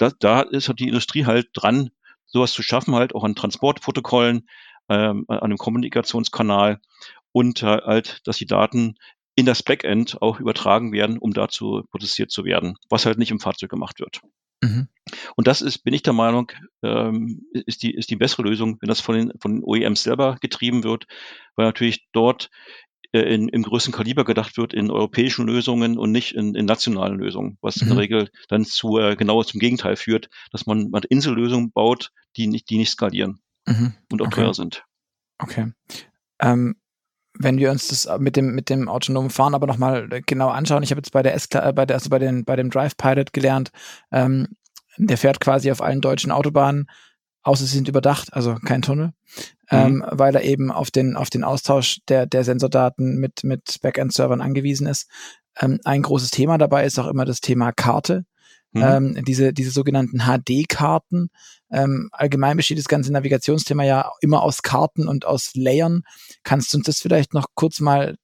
[0.01, 1.91] da, da ist die Industrie halt dran,
[2.27, 4.49] sowas zu schaffen, halt auch an Transportprotokollen,
[4.89, 6.81] ähm, an einem Kommunikationskanal
[7.33, 8.97] und halt, dass die Daten
[9.37, 13.41] in das Backend auch übertragen werden, um dazu prozessiert zu werden, was halt nicht im
[13.41, 14.21] Fahrzeug gemacht wird.
[14.63, 14.89] Mhm.
[15.37, 18.89] Und das ist, bin ich der Meinung, ähm, ist, die, ist die bessere Lösung, wenn
[18.89, 21.07] das von den, von den OEMs selber getrieben wird,
[21.57, 22.51] weil natürlich dort
[23.13, 27.19] äh, in, im größten Kaliber gedacht wird in europäischen Lösungen und nicht in, in nationalen
[27.19, 27.83] Lösungen, was mhm.
[27.83, 28.01] in der mhm.
[28.01, 32.71] Regel dann zu äh, genau zum Gegenteil führt, dass man, man Insellösungen baut, die nicht,
[32.71, 33.95] die nicht skalieren mhm.
[34.13, 34.43] und auch okay.
[34.43, 34.85] teuer sind.
[35.39, 35.73] Okay.
[36.41, 36.77] Ähm,
[37.39, 40.91] wenn wir uns das mit dem mit dem autonomen Fahren aber nochmal genau anschauen, ich
[40.91, 43.33] habe jetzt bei der S äh, bei der also bei den bei dem Drive Pilot
[43.33, 43.71] gelernt,
[44.11, 44.49] ähm,
[44.99, 46.87] der fährt quasi auf allen deutschen Autobahnen
[47.43, 49.13] außer sie sind überdacht, also kein Tunnel,
[49.71, 50.03] ähm, mhm.
[50.03, 54.41] ähm, weil er eben auf den, auf den Austausch der, der Sensordaten mit, mit Backend-Servern
[54.41, 55.09] angewiesen ist.
[55.59, 58.25] Ähm, ein großes Thema dabei ist auch immer das Thema Karte.
[58.73, 58.83] mhm.
[58.83, 61.31] ähm, diese, diese sogenannten HD-Karten.
[61.71, 66.03] Ähm, allgemein besteht das ganze Navigationsthema ja immer aus Karten und aus Layern.
[66.43, 68.17] Kannst du uns das vielleicht noch kurz mal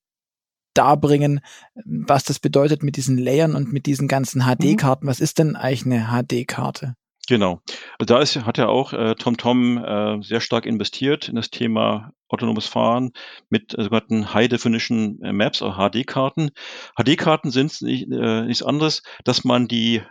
[0.75, 1.41] darbringen,
[1.85, 5.07] was das bedeutet mit diesen Layern und mit diesen ganzen HD-Karten?
[5.07, 5.09] Mhm.
[5.09, 6.95] Was ist denn eigentlich eine HD-Karte?
[7.29, 7.61] Genau.
[7.99, 12.67] Da ist, hat ja auch äh, TomTom äh, sehr stark investiert in das Thema autonomes
[12.67, 13.13] Fahren
[13.51, 16.51] mit äh, sogenannten High Definition äh, Maps, oder HD-Karten.
[16.97, 20.03] HD-Karten sind nicht, äh, nichts anderes, dass man die,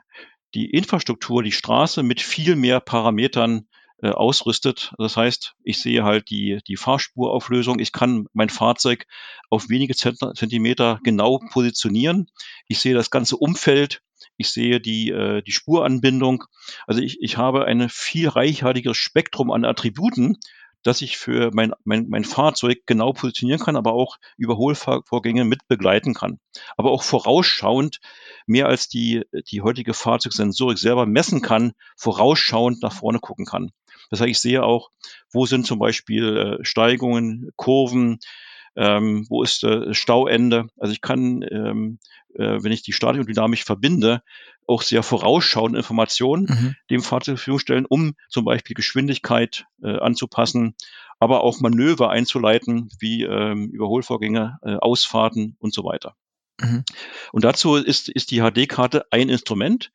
[0.55, 3.65] die Infrastruktur, die Straße mit viel mehr Parametern
[4.01, 4.93] äh, ausrüstet.
[4.97, 7.79] Das heißt, ich sehe halt die, die Fahrspurauflösung.
[7.79, 9.07] Ich kann mein Fahrzeug
[9.49, 12.29] auf wenige Zentimeter genau positionieren.
[12.67, 14.01] Ich sehe das ganze Umfeld.
[14.37, 16.43] Ich sehe die, äh, die Spuranbindung.
[16.87, 20.37] Also ich, ich habe ein viel reichhaltigeres Spektrum an Attributen,
[20.85, 26.13] dass ich für mein, mein, mein Fahrzeug genau positionieren kann, aber auch Überholvorgänge mit begleiten
[26.13, 26.39] kann.
[26.77, 27.99] Aber auch vorausschauend
[28.45, 33.71] mehr als die, die heutige Fahrzeugsensorik selber messen kann, vorausschauend nach vorne gucken kann.
[34.11, 34.91] Das heißt, ich sehe auch,
[35.31, 38.19] wo sind zum Beispiel äh, Steigungen, Kurven,
[38.75, 40.67] ähm, wo ist äh, Stauende.
[40.77, 41.99] Also ich kann, ähm,
[42.33, 44.21] äh, wenn ich die Stadiondynamik verbinde,
[44.67, 46.75] auch sehr vorausschauende Informationen mhm.
[46.89, 50.75] dem Fahrzeug zur Verfügung stellen, um zum Beispiel Geschwindigkeit äh, anzupassen,
[51.19, 56.15] aber auch Manöver einzuleiten, wie ähm, Überholvorgänge, äh, Ausfahrten und so weiter.
[56.59, 56.83] Mhm.
[57.31, 59.91] Und dazu ist, ist die HD-Karte ein Instrument.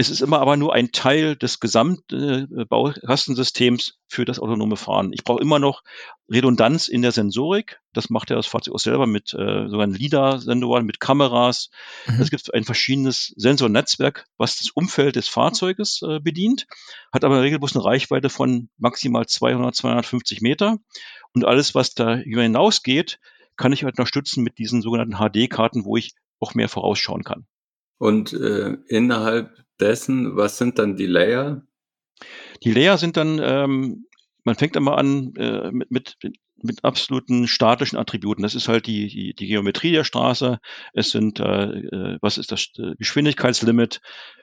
[0.00, 5.12] Es ist immer aber nur ein Teil des Gesamtbaukastensystems äh, für das autonome Fahren.
[5.12, 5.82] Ich brauche immer noch
[6.30, 7.80] Redundanz in der Sensorik.
[7.94, 11.70] Das macht ja das Fahrzeug auch selber mit äh, sogar LIDAR-Sensoren, mit Kameras.
[12.06, 12.20] Mhm.
[12.20, 16.68] Es gibt ein verschiedenes Sensornetzwerk, was das Umfeld des Fahrzeuges äh, bedient,
[17.12, 20.78] hat aber in der Regel bloß eine Reichweite von maximal 200, 250 Meter.
[21.34, 23.18] Und alles, was da hinausgeht,
[23.56, 27.48] kann ich halt unterstützen mit diesen sogenannten HD-Karten, wo ich auch mehr vorausschauen kann.
[27.98, 31.62] Und äh, innerhalb dessen, was sind dann die Layer?
[32.64, 34.06] Die Layer sind dann, ähm,
[34.44, 36.16] man fängt immer an äh, mit, mit,
[36.62, 38.42] mit absoluten statischen Attributen.
[38.42, 40.58] Das ist halt die, die, die Geometrie der Straße.
[40.92, 44.00] Es sind, äh, äh was ist das äh, Geschwindigkeitslimit?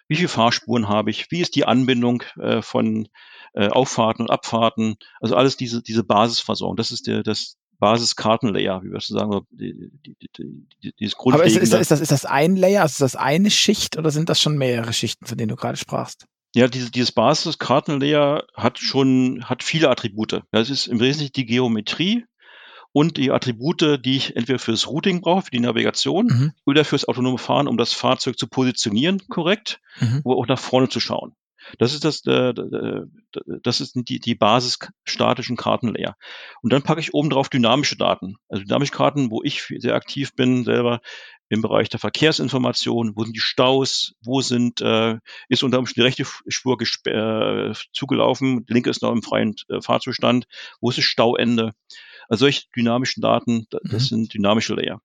[0.07, 1.29] Wie viele Fahrspuren habe ich?
[1.31, 3.07] Wie ist die Anbindung äh, von
[3.53, 4.95] äh, Auffahrten und Abfahrten?
[5.19, 6.77] Also alles diese, diese Basisversorgung.
[6.77, 11.57] Das ist der, das, Basiskartenlayer, wie wir es sagen, die, die, die, dieses Aber ist,
[11.57, 14.39] ist, ist, das, ist das ein Layer, also ist das eine Schicht oder sind das
[14.39, 16.26] schon mehrere Schichten, von denen du gerade sprachst?
[16.55, 20.41] Ja, diese, dieses Basiskartenlayer hat schon, hat viele Attribute.
[20.51, 22.26] Das ist im Wesentlichen die Geometrie
[22.93, 26.51] und die Attribute, die ich entweder fürs Routing brauche, für die Navigation mhm.
[26.65, 30.21] oder fürs autonome Fahren, um das Fahrzeug zu positionieren, korrekt, mhm.
[30.23, 31.34] oder auch nach vorne zu schauen.
[31.80, 32.53] Das ist das, äh,
[33.63, 36.16] das ist die, die Basis statischen Kartenlayer.
[36.61, 38.36] Und dann packe ich oben drauf dynamische Daten.
[38.49, 41.01] Also dynamische Karten, wo ich sehr aktiv bin, selber
[41.49, 46.22] im Bereich der Verkehrsinformation, wo sind die Staus, wo sind, äh, ist unter Umständen die
[46.22, 50.45] rechte Spur äh, zugelaufen, die linke ist noch im freien äh, Fahrzustand,
[50.82, 51.74] wo ist das Stauende.
[52.28, 53.99] Also solche dynamischen Daten, das mhm.
[53.99, 55.01] sind dynamische Layer.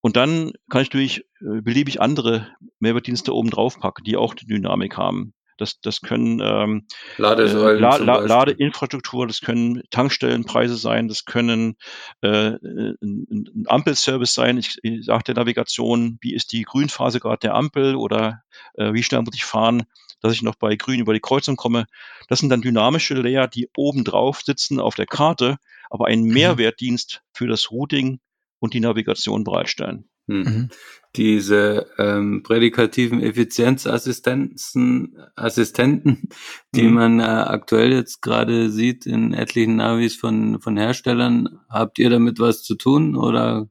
[0.00, 2.48] Und dann kann ich durch äh, beliebig andere
[2.78, 5.32] Mehrwertdienste oben drauf packen, die auch die Dynamik haben.
[5.58, 6.86] Das, das können ähm,
[7.16, 11.76] Ladesäulen äh, La La Ladeinfrastruktur, das können Tankstellenpreise sein, das können
[12.22, 14.56] äh, ein, ein Ampelservice sein.
[14.56, 18.42] Ich, ich sage der Navigation, wie ist die Grünphase gerade der Ampel oder
[18.74, 19.84] äh, wie schnell muss ich fahren,
[20.20, 21.86] dass ich noch bei Grün über die Kreuzung komme.
[22.28, 25.58] Das sind dann dynamische Layer, die oben drauf sitzen auf der Karte,
[25.90, 26.34] aber einen mhm.
[26.34, 28.20] Mehrwertdienst für das Routing
[28.58, 30.08] und die Navigation bereitstellen.
[30.28, 30.42] Hm.
[30.42, 30.68] Mhm.
[31.16, 36.28] Diese ähm, prädikativen Effizienzassistenten, Assistenten,
[36.74, 36.94] die mhm.
[36.94, 42.38] man äh, aktuell jetzt gerade sieht in etlichen Navis von, von Herstellern, habt ihr damit
[42.38, 43.68] was zu tun oder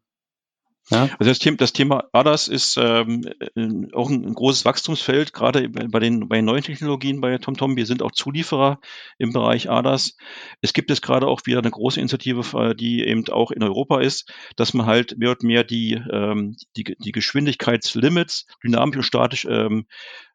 [0.90, 1.10] ja.
[1.20, 3.26] Also das Thema, das Thema ADAS ist ähm,
[3.94, 7.76] auch ein, ein, großes Wachstumsfeld, gerade bei den, bei den neuen Technologien bei TomTom.
[7.76, 8.80] Wir sind auch Zulieferer
[9.18, 10.16] im Bereich ADAS.
[10.62, 14.32] Es gibt jetzt gerade auch wieder eine große Initiative, die eben auch in Europa ist,
[14.56, 19.88] dass man halt mehr und mehr die, ähm, die, die Geschwindigkeitslimits dynamisch und statisch ähm,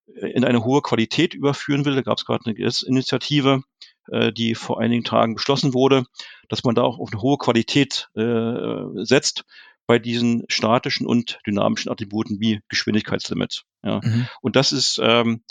[0.07, 1.95] in eine hohe Qualität überführen will.
[1.95, 3.63] Da gab es gerade eine Initiative,
[4.11, 6.05] äh, die vor einigen Tagen beschlossen wurde,
[6.49, 9.45] dass man da auch auf eine hohe Qualität äh, setzt
[9.87, 13.65] bei diesen statischen und dynamischen Attributen wie Geschwindigkeitslimit.
[13.83, 14.01] Ja.
[14.03, 14.29] Mhm.
[14.41, 15.43] Und das ist ähm,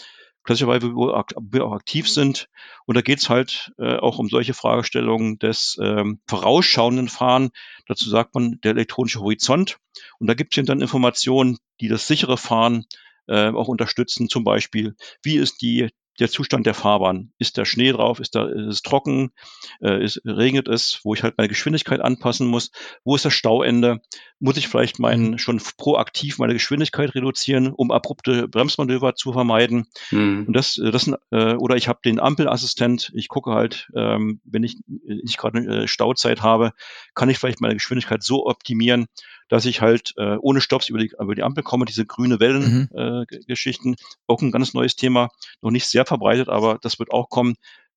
[0.43, 2.47] klassischerweise, wo wir auch aktiv sind.
[2.86, 7.51] Und da geht's halt äh, auch um solche Fragestellungen des ähm, vorausschauenden Fahren.
[7.88, 9.77] Dazu sagt man der elektronische Horizont.
[10.19, 12.86] Und da gibt es dann Informationen, die das sichere Fahren
[13.27, 14.29] äh, auch unterstützen.
[14.29, 15.89] Zum Beispiel, wie ist die
[16.20, 17.32] der Zustand der Fahrbahn.
[17.38, 18.20] Ist da Schnee drauf?
[18.20, 19.32] Ist da ist es trocken?
[19.82, 20.99] Äh, ist, regnet es?
[21.03, 22.72] Wo ich halt meine Geschwindigkeit anpassen muss?
[23.03, 24.01] Wo ist das Stauende?
[24.39, 25.38] Muss ich vielleicht meinen, mhm.
[25.38, 29.88] schon proaktiv meine Geschwindigkeit reduzieren, um abrupte Bremsmanöver zu vermeiden?
[30.12, 30.45] Mhm.
[30.47, 33.12] Und das, das äh, oder ich habe den Ampelassistent.
[33.16, 36.74] Ich gucke halt, ähm, wenn ich nicht gerade eine Stauzeit habe,
[37.16, 39.07] kann ich vielleicht meine Geschwindigkeit so optimieren,
[39.51, 43.89] dass ich halt äh, ohne Stops über die, über die Ampel komme, diese grüne Wellen-Geschichten,
[43.89, 43.95] mhm.
[43.95, 45.27] äh, auch ein ganz neues Thema,
[45.61, 47.55] noch nicht sehr verbreitet, aber das wird auch kommen,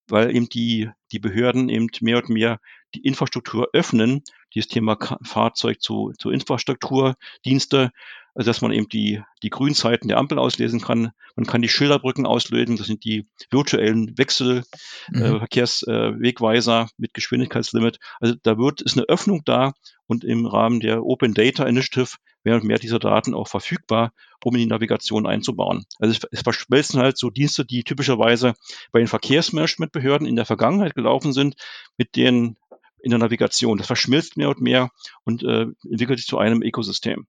[0.08, 2.58] weil eben die, die Behörden eben mehr und mehr
[2.96, 7.92] die Infrastruktur öffnen, dieses Thema Fahrzeug zu, zu Infrastrukturdienste,
[8.34, 11.12] also dass man eben die, die Grünzeiten der Ampel auslesen kann.
[11.36, 16.86] Man kann die Schilderbrücken auslösen, das sind die virtuellen Wechselverkehrswegweiser mhm.
[16.86, 18.00] äh, mit Geschwindigkeitslimit.
[18.20, 19.74] Also da wird, ist eine Öffnung da
[20.06, 24.12] und im Rahmen der Open Data Initiative werden mehr dieser Daten auch verfügbar,
[24.44, 25.86] um in die Navigation einzubauen.
[25.98, 28.54] Also es, es verschmelzen halt so Dienste, die typischerweise
[28.92, 31.56] bei den Verkehrsmanagementbehörden in der Vergangenheit gelaufen sind,
[31.96, 32.58] mit denen
[33.00, 33.78] in der Navigation.
[33.78, 34.90] Das verschmilzt mehr und mehr
[35.24, 37.26] und äh, entwickelt sich zu einem Ökosystem.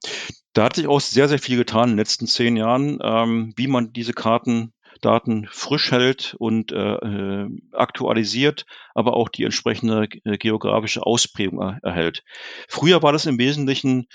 [0.53, 3.69] da hat sich auch sehr, sehr viel getan in den letzten zehn Jahren, ähm, wie
[3.69, 10.39] man diese Karten Daten frisch hält und äh, äh, aktualisiert, aber auch die entsprechende äh,
[10.39, 12.25] geografische Ausprägung er, erhält.
[12.69, 14.07] Früher war das im Wesentlichen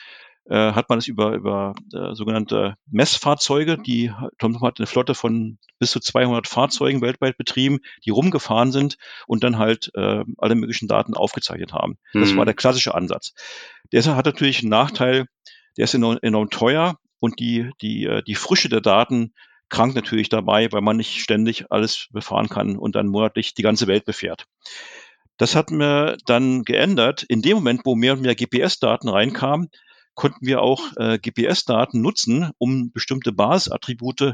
[0.50, 5.58] äh, hat man es über, über äh, sogenannte Messfahrzeuge, die TomTom hat eine Flotte von
[5.80, 8.98] bis zu 200 Fahrzeugen weltweit betrieben, die rumgefahren sind
[9.28, 11.98] und dann halt äh, alle möglichen Daten aufgezeichnet haben.
[12.14, 12.22] Mhm.
[12.22, 13.34] Das war der klassische Ansatz.
[13.92, 15.26] Der hat natürlich einen Nachteil,
[15.78, 19.34] der ist enorm, enorm teuer und die, die, äh, die Frische der Daten
[19.70, 23.88] krank natürlich dabei, weil man nicht ständig alles befahren kann und dann monatlich die ganze
[23.88, 24.46] Welt befährt.
[25.38, 27.24] Das hat mir dann geändert.
[27.24, 29.70] In dem Moment, wo mehr und mehr GPS-Daten reinkamen,
[30.16, 34.34] konnten wir auch äh, GPS-Daten nutzen, um bestimmte Basisattribute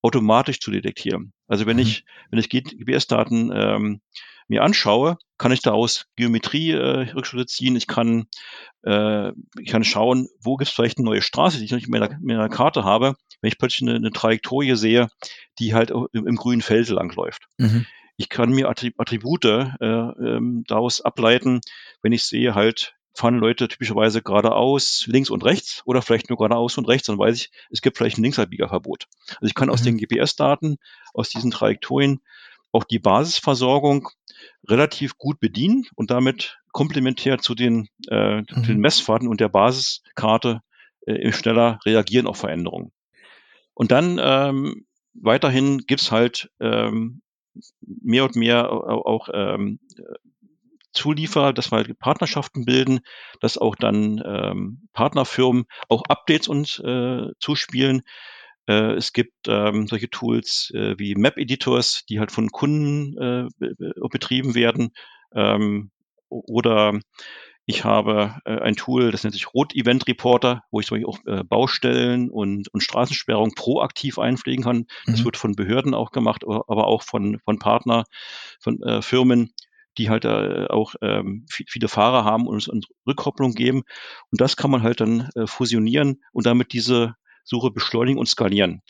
[0.00, 1.32] automatisch zu detektieren.
[1.48, 1.82] Also wenn mhm.
[1.82, 4.00] ich, wenn ich GPS-Daten ähm,
[4.48, 7.76] mir anschaue, kann ich daraus Geometrie äh, Rückschlüsse ziehen.
[7.76, 8.26] Ich kann,
[8.84, 11.88] äh, ich kann schauen, wo gibt es vielleicht eine neue Straße, die ich noch nicht
[11.88, 15.08] mehr in der, Karte habe, wenn ich plötzlich eine, eine Trajektorie sehe,
[15.58, 17.46] die halt im, im grünen Feld langläuft.
[17.58, 17.86] Mhm.
[18.16, 21.60] Ich kann mir Attribute äh, ähm, daraus ableiten,
[22.02, 26.78] wenn ich sehe halt, fahren Leute typischerweise geradeaus, links und rechts oder vielleicht nur geradeaus
[26.78, 29.06] und rechts, dann weiß ich, es gibt vielleicht ein Linksabbiegerverbot.
[29.28, 29.96] Also ich kann aus mhm.
[29.96, 30.76] den GPS-Daten,
[31.14, 32.20] aus diesen Trajektorien
[32.70, 34.08] auch die Basisversorgung
[34.68, 38.62] relativ gut bedienen und damit komplementär zu den, äh, mhm.
[38.66, 40.60] den Messfahrten und der Basiskarte
[41.06, 42.92] äh, schneller reagieren auf Veränderungen.
[43.78, 47.22] Und dann ähm, weiterhin gibt's halt ähm,
[47.80, 49.78] mehr und mehr auch ähm,
[50.92, 52.98] Zulieferer, dass wir halt Partnerschaften bilden,
[53.40, 58.02] dass auch dann ähm, Partnerfirmen auch Updates uns äh, zuspielen,
[58.66, 63.48] äh, es gibt ähm, solche Tools äh, wie Map-Editors, die halt von Kunden äh,
[64.10, 64.90] betrieben werden.
[65.32, 65.92] Ähm,
[66.30, 66.98] oder
[67.70, 71.06] ich habe äh, ein Tool, das nennt sich Rot Event Reporter, wo ich zum Beispiel
[71.06, 74.86] auch äh, Baustellen und, und Straßensperrungen proaktiv einpflegen kann.
[75.04, 75.24] Das mhm.
[75.26, 78.04] wird von Behörden auch gemacht, aber auch von, von Partner,
[78.58, 79.52] von äh, Firmen,
[79.98, 83.82] die halt äh, auch ähm, viele Fahrer haben und uns Rückkopplung geben.
[84.30, 88.80] Und das kann man halt dann äh, fusionieren und damit diese Suche beschleunigen und skalieren.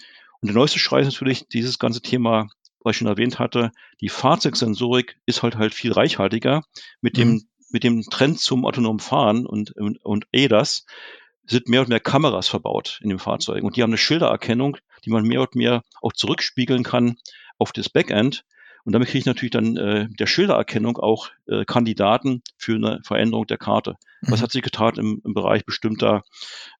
[0.40, 2.46] Und der neueste Schrei ist natürlich dieses ganze Thema,
[2.84, 6.62] was ich schon erwähnt hatte, die Fahrzeugsensorik ist halt halt viel reichhaltiger
[7.00, 7.48] mit dem mhm.
[7.70, 10.86] Mit dem Trend zum autonomen Fahren und, und, und ADAS
[11.46, 13.62] sind mehr und mehr Kameras verbaut in dem Fahrzeug.
[13.62, 17.16] Und die haben eine Schildererkennung, die man mehr und mehr auch zurückspiegeln kann
[17.58, 18.44] auf das Backend.
[18.84, 23.46] Und damit kriege ich natürlich dann äh, der Schildererkennung auch äh, Kandidaten für eine Veränderung
[23.46, 23.96] der Karte.
[24.22, 24.32] Mhm.
[24.32, 26.22] Was hat sich getan im, im Bereich bestimmter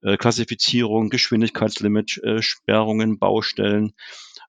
[0.03, 3.93] äh, Klassifizierung, Geschwindigkeitslimit, äh, Sperrungen, Baustellen.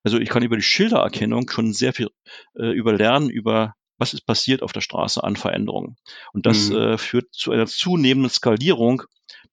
[0.03, 2.09] Also ich kann über die Schildererkennung schon sehr viel
[2.55, 5.97] äh, überlernen über was ist passiert auf der Straße an Veränderungen.
[6.33, 6.77] Und das mhm.
[6.77, 9.03] äh, führt zu einer zunehmenden Skalierung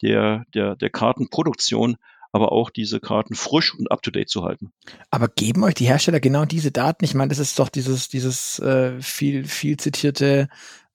[0.02, 1.96] der, der, der Kartenproduktion,
[2.32, 4.72] aber auch diese Karten frisch und up-to-date zu halten.
[5.10, 7.04] Aber geben euch die Hersteller genau diese Daten?
[7.04, 10.48] Ich meine, das ist doch dieses, dieses äh, viel, viel zitierte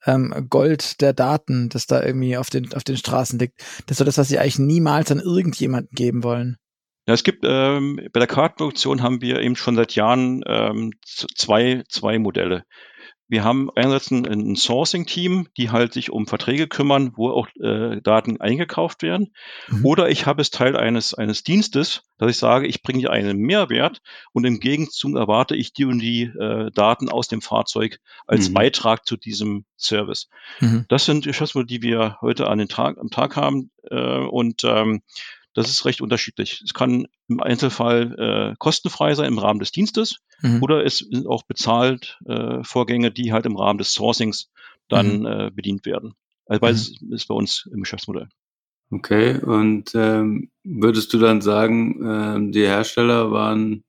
[0.05, 3.59] ähm, Gold der Daten, das da irgendwie auf den, auf den Straßen liegt.
[3.85, 6.57] Das ist doch das, was sie eigentlich niemals an irgendjemanden geben wollen.
[7.07, 11.83] Ja, es gibt ähm, bei der Kartenproduktion haben wir eben schon seit Jahren ähm, zwei,
[11.89, 12.63] zwei Modelle.
[13.31, 18.01] Wir haben einerseits ein, ein Sourcing-Team, die halt sich um Verträge kümmern, wo auch äh,
[18.01, 19.33] Daten eingekauft werden.
[19.69, 19.85] Mhm.
[19.85, 23.37] Oder ich habe es Teil eines, eines Dienstes, dass ich sage, ich bringe dir einen
[23.37, 24.01] Mehrwert
[24.33, 28.55] und im Gegenzug erwarte ich die und die äh, Daten aus dem Fahrzeug als mhm.
[28.55, 30.27] Beitrag zu diesem Service.
[30.59, 30.83] Mhm.
[30.89, 33.71] Das sind Geschäftsmodelle, die wir heute an den Tag, am Tag haben.
[33.89, 35.03] Äh, und ähm,
[35.53, 36.61] das ist recht unterschiedlich.
[36.63, 40.61] Es kann im Einzelfall äh, kostenfrei sein im Rahmen des Dienstes mhm.
[40.61, 44.49] oder es sind auch bezahlt äh, Vorgänge, die halt im Rahmen des Sourcings
[44.87, 45.25] dann mhm.
[45.25, 46.13] äh, bedient werden.
[46.45, 47.13] Also beides mhm.
[47.13, 48.29] ist bei uns im Geschäftsmodell.
[48.91, 53.85] Okay, und ähm, würdest du dann sagen, ähm, die Hersteller waren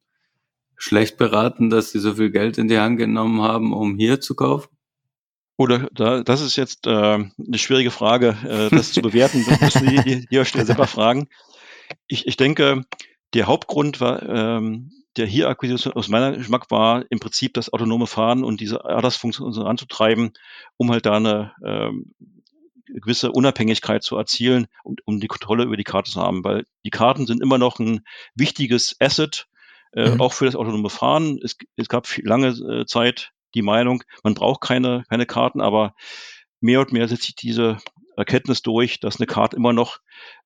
[0.76, 4.36] schlecht beraten, dass sie so viel Geld in die Hand genommen haben, um hier zu
[4.36, 4.68] kaufen?
[5.56, 9.44] Oder da, das ist jetzt äh, eine schwierige Frage, äh, das zu bewerten.
[9.48, 11.28] Das müssen die, die, die Hersteller selber fragen
[12.06, 12.82] ich, ich denke,
[13.34, 18.06] der Hauptgrund war, ähm, der hier Akquisition aus meiner Geschmack war im Prinzip das autonome
[18.06, 20.32] Fahren und diese ADAS-Funktion anzutreiben,
[20.76, 22.14] um halt da eine ähm,
[22.86, 26.90] gewisse Unabhängigkeit zu erzielen und um die Kontrolle über die Karte zu haben, weil die
[26.90, 28.04] Karten sind immer noch ein
[28.34, 29.48] wichtiges Asset,
[29.92, 30.20] äh, mhm.
[30.20, 31.38] auch für das autonome Fahren.
[31.42, 35.94] Es, es gab lange äh, Zeit die Meinung, man braucht keine, keine Karten, aber
[36.60, 37.78] mehr und mehr setzt sich diese
[38.16, 39.98] Erkenntnis durch, dass eine Karte immer noch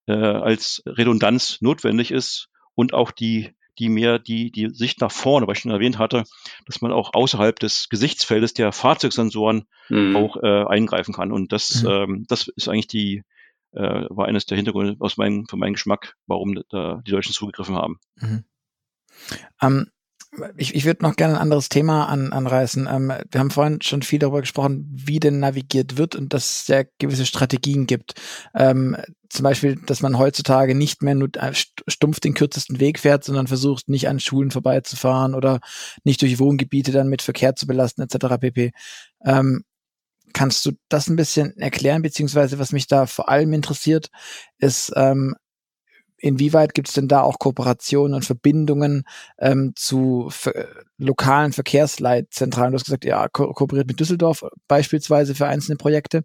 [0.07, 5.47] äh, als Redundanz notwendig ist und auch die die mehr die, die Sicht nach vorne,
[5.47, 6.23] was ich schon erwähnt hatte,
[6.65, 10.15] dass man auch außerhalb des Gesichtsfeldes der Fahrzeugsensoren mhm.
[10.15, 11.31] auch äh, eingreifen kann.
[11.31, 11.89] Und das, mhm.
[11.89, 13.23] ähm, das ist eigentlich die,
[13.73, 17.75] äh, war eines der Hintergründe aus meinem, von meinem Geschmack, warum da die Deutschen zugegriffen
[17.75, 17.99] haben.
[18.15, 18.45] Mhm.
[19.61, 19.91] Ähm,
[20.57, 22.87] ich, ich würde noch gerne ein anderes Thema an, anreißen.
[22.91, 26.67] Ähm, wir haben vorhin schon viel darüber gesprochen, wie denn navigiert wird und dass es
[26.67, 28.13] ja gewisse Strategien gibt.
[28.53, 28.97] Ähm,
[29.29, 31.29] zum Beispiel, dass man heutzutage nicht mehr nur
[31.87, 35.59] stumpf den kürzesten Weg fährt, sondern versucht, nicht an Schulen vorbeizufahren oder
[36.03, 38.37] nicht durch Wohngebiete dann mit Verkehr zu belasten, etc.
[38.39, 38.71] pp.
[39.25, 39.63] Ähm,
[40.33, 44.09] kannst du das ein bisschen erklären, beziehungsweise was mich da vor allem interessiert,
[44.59, 45.35] ist, ähm,
[46.17, 49.03] inwieweit gibt es denn da auch Kooperationen und Verbindungen
[49.37, 50.29] ähm, zu
[50.97, 52.71] lokalen Verkehrsleitzentralen?
[52.71, 56.23] Du hast gesagt, ja, ko kooperiert mit Düsseldorf beispielsweise für einzelne Projekte.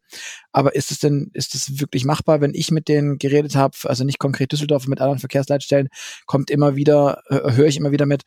[0.51, 4.05] Aber ist es denn, ist es wirklich machbar, wenn ich mit denen geredet habe, also
[4.05, 5.89] nicht konkret Düsseldorf, mit anderen Verkehrsleitstellen,
[6.27, 8.23] kommt immer wieder, höre ich immer wieder mit,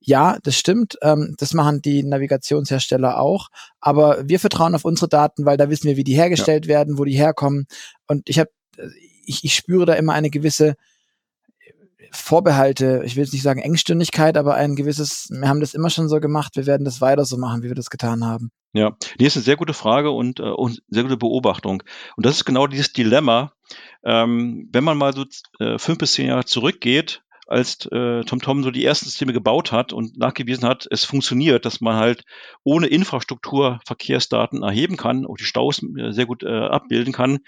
[0.00, 0.98] ja, das stimmt.
[1.02, 3.48] Ähm, das machen die Navigationshersteller auch.
[3.80, 6.70] Aber wir vertrauen auf unsere Daten, weil da wissen wir, wie die hergestellt ja.
[6.70, 7.66] werden, wo die herkommen.
[8.06, 8.50] Und ich habe,
[9.24, 10.74] ich, ich spüre da immer eine gewisse
[12.12, 16.08] Vorbehalte, ich will jetzt nicht sagen Engstündigkeit, aber ein gewisses, wir haben das immer schon
[16.08, 18.50] so gemacht, wir werden das weiter so machen, wie wir das getan haben.
[18.72, 21.82] Ja, die ist eine sehr gute Frage und, äh, und sehr gute Beobachtung.
[22.16, 23.52] Und das ist genau dieses Dilemma,
[24.04, 25.24] ähm, wenn man mal so
[25.58, 29.92] äh, fünf bis zehn Jahre zurückgeht, als äh, TomTom so die ersten Systeme gebaut hat
[29.92, 32.22] und nachgewiesen hat, es funktioniert, dass man halt
[32.62, 37.40] ohne Infrastruktur Verkehrsdaten erheben kann und die Staus äh, sehr gut äh, abbilden kann,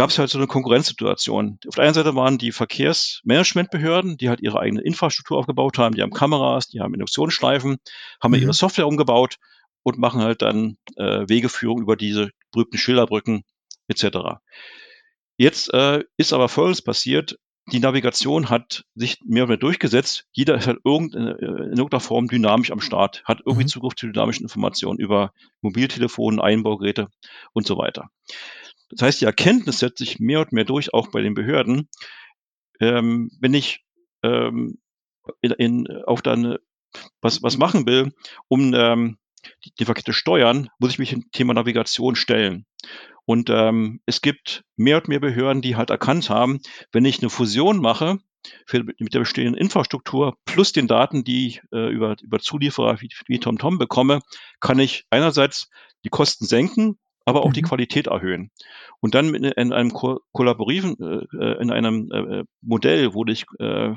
[0.00, 1.58] gab es halt so eine Konkurrenzsituation.
[1.68, 6.00] Auf der einen Seite waren die Verkehrsmanagementbehörden, die halt ihre eigene Infrastruktur aufgebaut haben, die
[6.00, 7.76] haben Kameras, die haben Induktionsschleifen,
[8.18, 8.40] haben mhm.
[8.40, 9.36] ihre Software umgebaut
[9.82, 13.42] und machen halt dann äh, Wegeführung über diese berühmten Schilderbrücken
[13.88, 14.38] etc.
[15.36, 17.36] Jetzt äh, ist aber Folgendes passiert.
[17.70, 20.24] Die Navigation hat sich mehr oder mehr durchgesetzt.
[20.32, 23.68] Jeder ist halt irgend, in irgendeiner Form dynamisch am Start, hat irgendwie mhm.
[23.68, 27.08] Zugriff zu dynamischen Informationen über Mobiltelefonen, Einbaugeräte
[27.52, 28.08] und so weiter.
[28.90, 31.88] Das heißt, die Erkenntnis setzt sich mehr und mehr durch, auch bei den Behörden.
[32.80, 33.84] Ähm, wenn ich
[34.22, 34.78] ähm,
[35.40, 36.56] in, in, auch dann
[37.20, 38.12] was, was machen will,
[38.48, 39.18] um ähm,
[39.64, 42.66] die, die Verkehre steuern, muss ich mich dem Thema Navigation stellen.
[43.24, 46.60] Und ähm, es gibt mehr und mehr Behörden, die halt erkannt haben,
[46.90, 48.18] wenn ich eine Fusion mache
[48.66, 53.10] für, mit der bestehenden Infrastruktur plus den Daten, die ich äh, über, über Zulieferer wie,
[53.26, 54.20] wie TomTom bekomme,
[54.58, 55.68] kann ich einerseits
[56.04, 57.54] die Kosten senken, aber auch mhm.
[57.54, 58.50] die Qualität erhöhen.
[59.00, 60.96] Und dann in, in einem ko kollaborativen,
[61.38, 63.94] äh, in einem äh, Modell, wo ich, äh,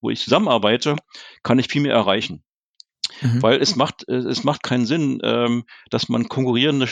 [0.00, 0.96] wo ich zusammenarbeite,
[1.42, 2.42] kann ich viel mehr erreichen.
[3.20, 3.42] Mhm.
[3.42, 6.86] Weil es macht, es macht keinen Sinn, ähm, dass man konkurrierende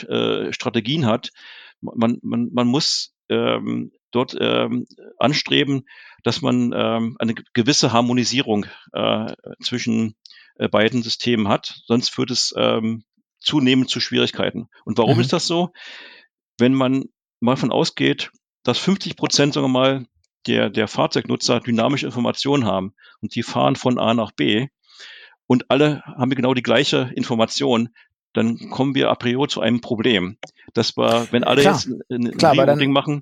[0.48, 1.30] äh, Strategien hat.
[1.80, 4.86] Man, man, man muss ähm, dort ähm,
[5.18, 5.86] anstreben,
[6.22, 10.14] dass man ähm, eine gewisse Harmonisierung äh, zwischen
[10.56, 11.80] äh, beiden Systemen hat.
[11.86, 13.04] Sonst führt es ähm,
[13.40, 14.68] zunehmend zu Schwierigkeiten.
[14.84, 15.20] Und warum mhm.
[15.20, 15.72] ist das so?
[16.58, 17.04] Wenn man
[17.40, 18.30] mal von ausgeht,
[18.62, 20.06] dass 50 Prozent, sagen wir mal,
[20.46, 24.68] der, der Fahrzeugnutzer dynamische Informationen haben und die fahren von A nach B
[25.46, 27.90] und alle haben genau die gleiche Information,
[28.32, 30.36] dann kommen wir a priori zu einem Problem.
[30.74, 31.74] Das war, wenn alle Klar.
[31.74, 33.20] jetzt ein, Klar, Ding machen,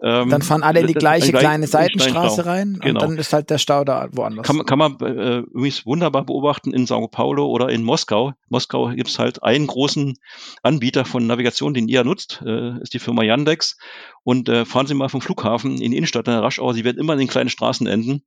[0.00, 3.00] ähm, dann fahren alle in die gleiche kleine Seitenstraße rein genau.
[3.00, 4.46] und dann ist halt der Stau da woanders.
[4.46, 8.32] Kann, kann man äh, übrigens wunderbar beobachten in Sao Paulo oder in Moskau.
[8.48, 10.16] Moskau gibt es halt einen großen
[10.62, 13.76] Anbieter von Navigation, den ihr nutzt, äh, ist die Firma Yandex.
[14.22, 16.98] Und äh, fahren Sie mal vom Flughafen in die Innenstadt, in der Raschauer, Sie werden
[16.98, 18.22] immer in den kleinen Straßen enden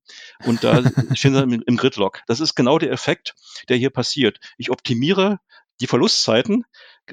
[0.45, 0.81] und da
[1.13, 2.21] stehen Sie im, im Gridlock.
[2.27, 3.35] Das ist genau der Effekt,
[3.69, 4.39] der hier passiert.
[4.57, 5.39] Ich optimiere
[5.81, 6.63] die Verlustzeiten,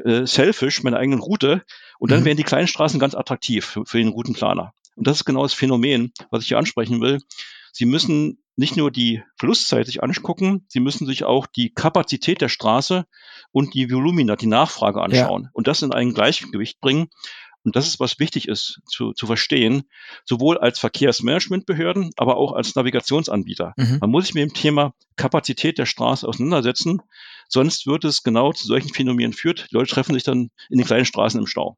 [0.05, 1.65] äh, selfish, meine eigenen Route,
[1.99, 2.25] und dann mhm.
[2.27, 4.73] werden die kleinen Straßen ganz attraktiv für, für den Routenplaner.
[4.95, 7.21] Und das ist genau das Phänomen, was ich hier ansprechen will.
[7.73, 12.49] Sie müssen nicht nur die Verlustzeit sich angucken, Sie müssen sich auch die Kapazität der
[12.49, 13.07] Straße
[13.53, 15.51] und die Volumina, die Nachfrage anschauen ja.
[15.53, 17.09] und das in ein Gleichgewicht bringen.
[17.65, 19.85] Und das ist, was wichtig ist zu, zu verstehen,
[20.25, 23.75] sowohl als Verkehrsmanagementbehörden, aber auch als Navigationsanbieter.
[23.77, 23.99] Mhm.
[24.01, 27.03] Man muss sich mit dem Thema Kapazität der Straße auseinandersetzen,
[27.49, 29.67] sonst wird es genau zu solchen Phänomenen führt.
[29.71, 31.77] Die Leute treffen sich dann in den kleinen Straßen im Stau.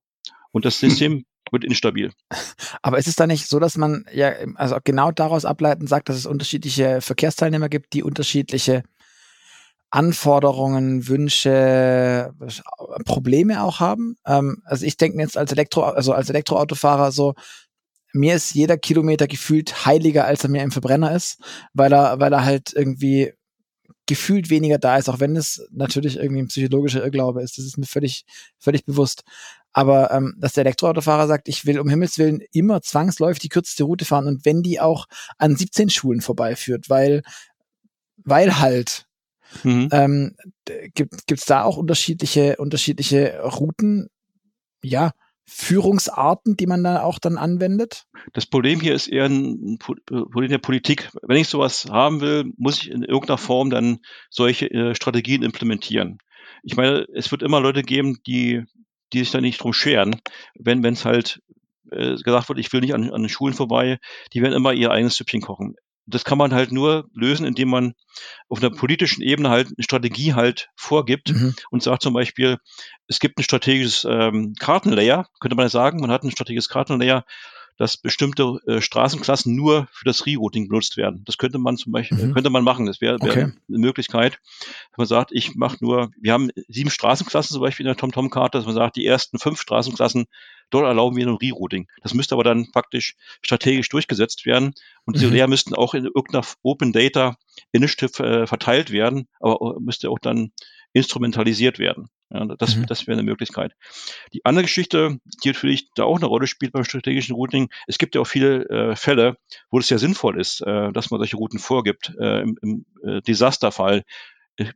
[0.52, 2.12] Und das System wird instabil.
[2.82, 6.16] Aber ist es da nicht so, dass man ja also genau daraus ableiten sagt, dass
[6.16, 8.84] es unterschiedliche Verkehrsteilnehmer gibt, die unterschiedliche
[9.90, 12.32] Anforderungen, Wünsche,
[13.04, 14.16] Probleme auch haben.
[14.26, 17.34] Ähm, also ich denke jetzt als Elektro, also als Elektroautofahrer so,
[18.12, 21.38] mir ist jeder Kilometer gefühlt heiliger, als er mir im Verbrenner ist,
[21.74, 23.32] weil er, weil er halt irgendwie
[24.06, 27.58] gefühlt weniger da ist, auch wenn es natürlich irgendwie ein psychologischer Irrglaube ist.
[27.58, 28.24] Das ist mir völlig,
[28.58, 29.22] völlig bewusst.
[29.72, 33.84] Aber ähm, dass der Elektroautofahrer sagt, ich will um Himmels Willen immer zwangsläufig die kürzeste
[33.84, 35.06] Route fahren und wenn die auch
[35.38, 37.22] an 17 Schulen vorbeiführt, weil,
[38.16, 39.06] weil halt
[39.64, 39.88] Mhm.
[39.92, 40.36] Ähm,
[40.94, 44.08] gibt es da auch unterschiedliche, unterschiedliche Routen,
[44.82, 45.12] ja,
[45.52, 48.04] Führungsarten, die man da auch dann anwendet?
[48.32, 51.10] Das Problem hier ist eher ein Problem der Politik.
[51.22, 53.98] Wenn ich sowas haben will, muss ich in irgendeiner Form dann
[54.30, 56.18] solche äh, Strategien implementieren.
[56.62, 58.62] Ich meine, es wird immer Leute geben, die,
[59.12, 60.20] die sich da nicht drum scheren,
[60.54, 61.40] wenn es halt
[61.90, 63.98] äh, gesagt wird, ich will nicht an, an den Schulen vorbei,
[64.32, 65.74] die werden immer ihr eigenes Süppchen kochen
[66.14, 67.94] das kann man halt nur lösen, indem man
[68.48, 71.54] auf einer politischen Ebene halt eine Strategie halt vorgibt mhm.
[71.70, 72.58] und sagt zum Beispiel,
[73.06, 77.24] es gibt ein strategisches ähm, Kartenlayer, könnte man ja sagen, man hat ein strategisches Kartenlayer,
[77.80, 81.22] dass bestimmte äh, Straßenklassen nur für das Rerouting benutzt werden.
[81.24, 82.34] Das könnte man zum Beispiel, mhm.
[82.34, 82.84] könnte man machen.
[82.84, 83.42] Das wäre wär okay.
[83.44, 84.38] eine Möglichkeit.
[84.62, 88.58] Wenn man sagt, ich mache nur, wir haben sieben Straßenklassen zum Beispiel in der TomTom-Karte,
[88.58, 90.26] dass man sagt, die ersten fünf Straßenklassen,
[90.70, 91.88] dort erlauben wir ein Rerouting.
[92.02, 94.74] Das müsste aber dann praktisch strategisch durchgesetzt werden.
[95.04, 95.34] Und diese mhm.
[95.34, 97.36] Layer müssten auch in irgendeiner Open Data
[97.72, 100.52] Initiative äh, verteilt werden, aber müsste auch dann
[100.92, 102.08] instrumentalisiert werden.
[102.32, 102.86] Ja, das, mhm.
[102.86, 103.74] das wäre eine Möglichkeit.
[104.32, 108.14] Die andere Geschichte, die natürlich da auch eine Rolle spielt beim strategischen Routing, es gibt
[108.14, 109.36] ja auch viele äh, Fälle,
[109.70, 112.12] wo es ja sinnvoll ist, äh, dass man solche Routen vorgibt.
[112.20, 114.04] Äh, Im, im äh, Desasterfall,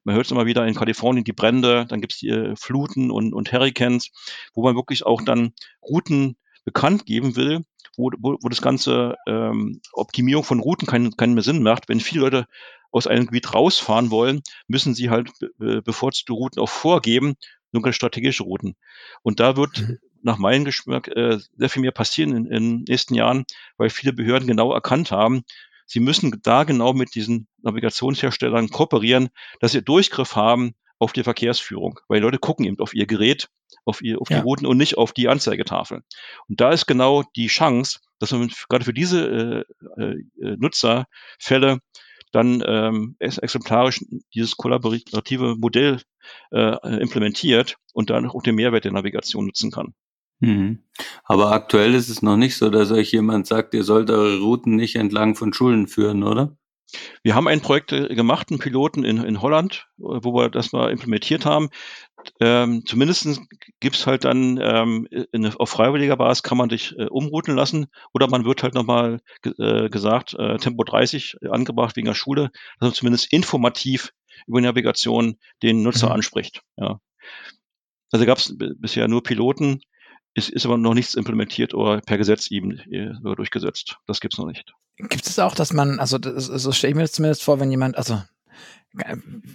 [0.05, 3.33] man hört es immer wieder in Kalifornien, die Brände, dann gibt es die Fluten und,
[3.35, 4.11] und Hurricanes,
[4.55, 7.65] wo man wirklich auch dann Routen bekannt geben will,
[7.97, 11.89] wo, wo, wo das ganze ähm, Optimierung von Routen keinen, keinen mehr Sinn macht.
[11.89, 12.47] Wenn viele Leute
[12.91, 17.35] aus einem Gebiet rausfahren wollen, müssen sie halt be bevorzugte Routen auch vorgeben,
[17.73, 18.77] nur strategische Routen.
[19.23, 19.99] Und da wird mhm.
[20.23, 23.45] nach meinem Geschmack äh, sehr viel mehr passieren in, in den nächsten Jahren,
[23.77, 25.43] weil viele Behörden genau erkannt haben,
[25.87, 29.31] sie müssen da genau mit diesen Navigationsherstellern kooperieren,
[29.61, 33.49] dass sie Durchgriff haben auf die Verkehrsführung, weil die Leute gucken eben auf ihr Gerät,
[33.85, 34.39] auf, ihr, auf ja.
[34.39, 36.03] die Routen und nicht auf die Anzeigetafel.
[36.49, 39.65] Und da ist genau die Chance, dass man gerade für diese
[39.99, 41.81] äh, äh, Nutzerfälle
[42.33, 44.05] dann ähm, exemplarisch
[44.35, 46.01] dieses kollaborative Modell
[46.51, 49.95] äh, implementiert und dann auch den Mehrwert der Navigation nutzen kann.
[50.41, 50.81] Mhm.
[51.25, 54.77] Aber aktuell ist es noch nicht so, dass euch jemand sagt, ihr sollt eure Routen
[54.77, 56.57] nicht entlang von Schulen führen, oder?
[57.23, 60.91] Wir haben ein Projekt äh, gemacht, einen Piloten in, in Holland, wo wir das mal
[60.91, 61.71] implementiert haben.
[62.41, 63.41] Ähm, zumindest
[63.81, 67.87] gibt es halt dann ähm, in, auf freiwilliger Basis kann man dich äh, umrouten lassen
[68.15, 69.21] oder man wird halt nochmal
[69.59, 74.13] äh, gesagt, äh, Tempo 30 angebracht wegen der Schule, dass man zumindest informativ
[74.47, 76.13] über Navigation den Nutzer mhm.
[76.15, 76.63] anspricht.
[76.77, 77.01] Ja.
[78.11, 79.81] Also gab es bisher nur Piloten,
[80.35, 83.99] ist, ist aber noch nichts implementiert oder per Gesetz eben äh, durchgesetzt.
[84.07, 84.73] Das gibt's noch nicht.
[84.97, 87.71] Gibt es auch, dass man, also das, so stelle ich mir das zumindest vor, wenn
[87.71, 88.23] jemand, also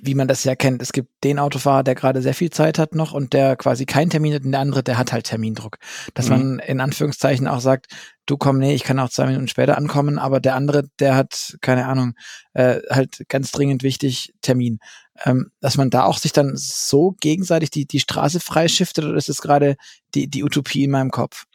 [0.01, 2.93] wie man das ja kennt, es gibt den Autofahrer, der gerade sehr viel Zeit hat
[2.93, 5.77] noch und der quasi keinen Termin hat und der andere, der hat halt Termindruck.
[6.13, 6.31] Dass mhm.
[6.31, 7.87] man in Anführungszeichen auch sagt,
[8.25, 11.57] du komm, nee, ich kann auch zwei Minuten später ankommen, aber der andere, der hat,
[11.61, 12.15] keine Ahnung,
[12.53, 14.79] äh, halt ganz dringend wichtig Termin.
[15.25, 19.29] Ähm, dass man da auch sich dann so gegenseitig die, die Straße freischiftet oder ist
[19.29, 19.75] es gerade
[20.15, 21.45] die, die Utopie in meinem Kopf?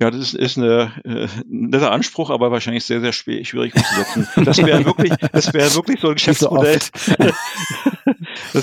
[0.00, 4.26] Ja, das ist, ist eine, äh, ein netter Anspruch, aber wahrscheinlich sehr, sehr schwierig umzusetzen.
[4.44, 6.78] Das wäre wirklich, das wäre wirklich so ein Geschäftsmodell.
[6.78, 6.90] das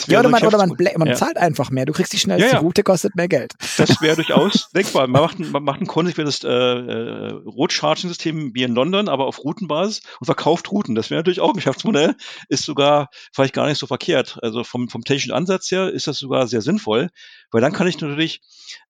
[0.07, 1.13] ja, oder man, oder man, man ja.
[1.13, 1.85] zahlt einfach mehr.
[1.85, 2.59] Du kriegst die schnellste ja.
[2.59, 3.53] Route, kostet mehr Geld.
[3.77, 5.07] Das wäre durchaus denkbar.
[5.07, 9.43] Man macht, ein, man macht ein konsequentes äh, äh, Road-Charging-System wie in London, aber auf
[9.43, 10.95] Routenbasis und verkauft Routen.
[10.95, 12.15] Das wäre natürlich auch ein Geschäftsmodell.
[12.47, 14.39] Ist sogar vielleicht gar nicht so verkehrt.
[14.41, 17.09] Also vom, vom technischen Ansatz her ist das sogar sehr sinnvoll,
[17.51, 18.41] weil dann kann ich natürlich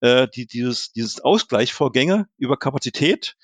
[0.02, 3.36] äh, die, dieses, dieses Ausgleichsvorgänge über Kapazität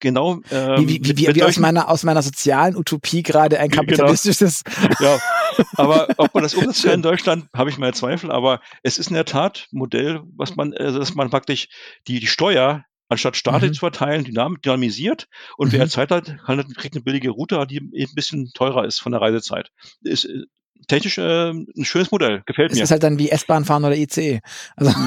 [0.00, 0.40] genau.
[0.50, 4.62] Ähm, wie, wie, wie, wie aus, meiner, aus meiner sozialen Utopie gerade ein kapitalistisches.
[4.64, 5.18] Genau.
[5.58, 8.30] Ja, aber ob man das umsetzt in Deutschland, habe ich meine Zweifel.
[8.30, 11.68] Aber es ist in der Tat ein Modell, was man, also dass man praktisch
[12.06, 13.74] die, die Steuer anstatt staatlich mhm.
[13.74, 15.26] zu verteilen, dynam dynamisiert
[15.56, 15.78] und mhm.
[15.78, 19.12] wer Zeit hat, kann, kriegt eine billige Route, die eben ein bisschen teurer ist von
[19.12, 19.70] der Reisezeit.
[20.02, 20.44] Ist äh,
[20.86, 22.82] technisch äh, ein schönes Modell, gefällt es mir.
[22.82, 24.40] Es ist halt dann wie S-Bahn fahren oder ICE.
[24.76, 24.92] Also.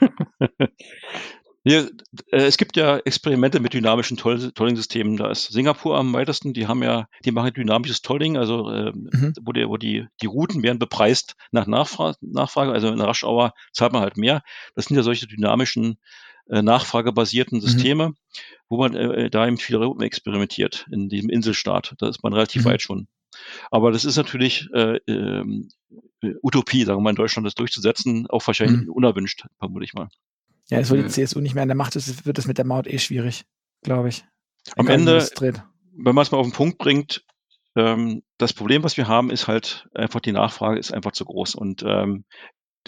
[1.64, 1.90] Hier,
[2.28, 5.16] äh, es gibt ja Experimente mit dynamischen Tolling-Systemen.
[5.16, 6.54] Da ist Singapur am weitesten.
[6.54, 9.34] Die haben ja, die machen dynamisches Tolling, also äh, mhm.
[9.42, 12.72] wo, die, wo die, die Routen werden bepreist nach Nachfrage, Nachfrage.
[12.72, 14.42] Also in Rush-Hour zahlt man halt mehr.
[14.74, 15.98] Das sind ja solche dynamischen,
[16.48, 17.62] äh, nachfragebasierten mhm.
[17.62, 18.16] Systeme, mhm.
[18.68, 21.94] wo man äh, da eben viele Routen experimentiert in diesem Inselstaat.
[21.98, 22.70] Da ist man relativ mhm.
[22.70, 23.08] weit schon.
[23.70, 25.70] Aber das ist natürlich äh, ähm,
[26.22, 28.92] äh, Utopie, sagen wir mal, in Deutschland das durchzusetzen, auch wahrscheinlich mhm.
[28.92, 30.08] unerwünscht, vermute ich mal.
[30.68, 32.64] Ja, jetzt wo die CSU nicht mehr in der Macht ist, wird es mit der
[32.64, 33.44] Maut eh schwierig,
[33.82, 34.24] glaube ich.
[34.76, 37.24] Am Ende, wenn man es mal auf den Punkt bringt,
[37.74, 41.54] ähm, das Problem, was wir haben, ist halt einfach die Nachfrage ist einfach zu groß
[41.54, 42.24] und ähm,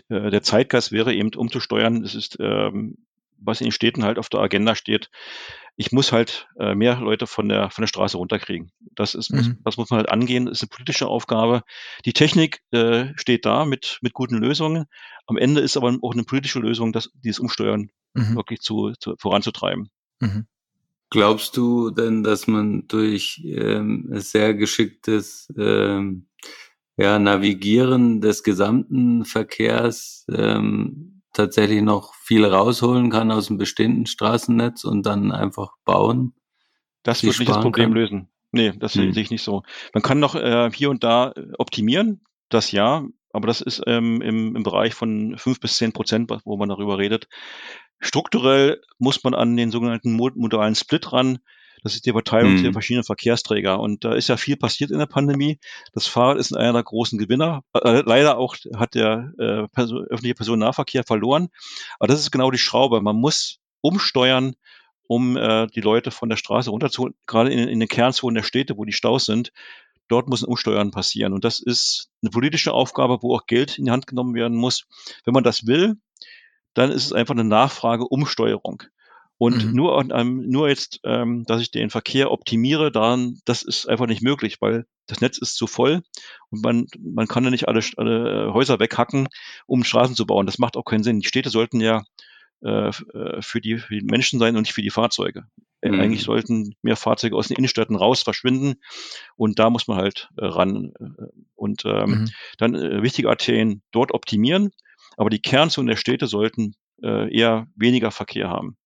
[0.09, 2.03] äh, der Zeitgeist wäre eben umzusteuern.
[2.03, 2.99] Es ist, ähm,
[3.39, 5.11] was in den Städten halt auf der Agenda steht,
[5.77, 8.71] ich muss halt äh, mehr Leute von der, von der Straße runterkriegen.
[8.95, 9.59] Das ist, mhm.
[9.65, 11.63] das muss man halt angehen, das ist eine politische Aufgabe.
[12.05, 14.87] Die Technik äh, steht da mit, mit guten Lösungen.
[15.27, 18.37] Am Ende ist aber auch eine politische Lösung, das, dieses Umsteuern mhm.
[18.37, 19.91] wirklich zu, zu, voranzutreiben.
[20.21, 20.47] Mhm.
[21.11, 26.27] Glaubst du denn, dass man durch ähm, sehr geschicktes ähm,
[26.97, 34.85] ja, Navigieren des gesamten Verkehrs ähm, tatsächlich noch viel rausholen kann aus dem bestehenden Straßennetz
[34.85, 36.33] und dann einfach bauen.
[37.03, 37.99] Das wird nicht das Problem kann.
[37.99, 38.29] lösen.
[38.53, 39.13] Nee, das hm.
[39.13, 39.63] sehe ich nicht so.
[39.93, 44.23] Man kann noch äh, hier und da äh, optimieren, das ja, aber das ist ähm,
[44.23, 47.29] im, im Bereich von fünf bis zehn Prozent, wo man darüber redet.
[47.99, 51.41] Strukturell muss man an den sogenannten modalen Split ran.
[51.85, 52.63] Das ist die Verteilung mhm.
[52.63, 53.79] der verschiedenen Verkehrsträger.
[53.79, 55.59] Und da ist ja viel passiert in der Pandemie.
[55.93, 57.63] Das Fahrrad ist einer der großen Gewinner.
[57.75, 61.49] Äh, leider auch hat der äh, Person, öffentliche Personennahverkehr verloren.
[61.99, 63.03] Aber das ist genau die Schraube.
[63.03, 64.55] Man muss umsteuern,
[65.07, 68.79] um äh, die Leute von der Straße runterzuholen, gerade in, in den Kernzonen der Städte,
[68.79, 69.53] wo die Staus sind.
[70.09, 71.35] Dort muss ein Umsteuern passieren.
[71.35, 74.87] Und das ist eine politische Aufgabe, wo auch Geld in die Hand genommen werden muss.
[75.25, 75.97] Wenn man das will,
[76.73, 78.85] dann ist es einfach eine Nachfrage Umsteuerung.
[79.37, 79.73] Und mhm.
[79.73, 84.23] nur, ähm, nur jetzt, ähm, dass ich den Verkehr optimiere, dann, das ist einfach nicht
[84.23, 86.03] möglich, weil das Netz ist zu voll
[86.51, 89.29] und man, man kann ja nicht alle, alle äh, Häuser weghacken,
[89.67, 90.47] um Straßen zu bauen.
[90.47, 91.21] Das macht auch keinen Sinn.
[91.21, 92.05] Die Städte sollten ja
[92.63, 95.45] äh, äh für, die, für die Menschen sein und nicht für die Fahrzeuge.
[95.81, 96.01] Äh, mhm.
[96.01, 98.77] Eigentlich sollten mehr Fahrzeuge aus den Innenstädten raus verschwinden
[99.37, 100.93] und da muss man halt äh, ran.
[101.55, 102.31] Und ähm, mhm.
[102.59, 104.71] dann äh, wichtige Arterien dort optimieren,
[105.17, 108.77] aber die Kernzonen der Städte sollten äh, eher weniger Verkehr haben.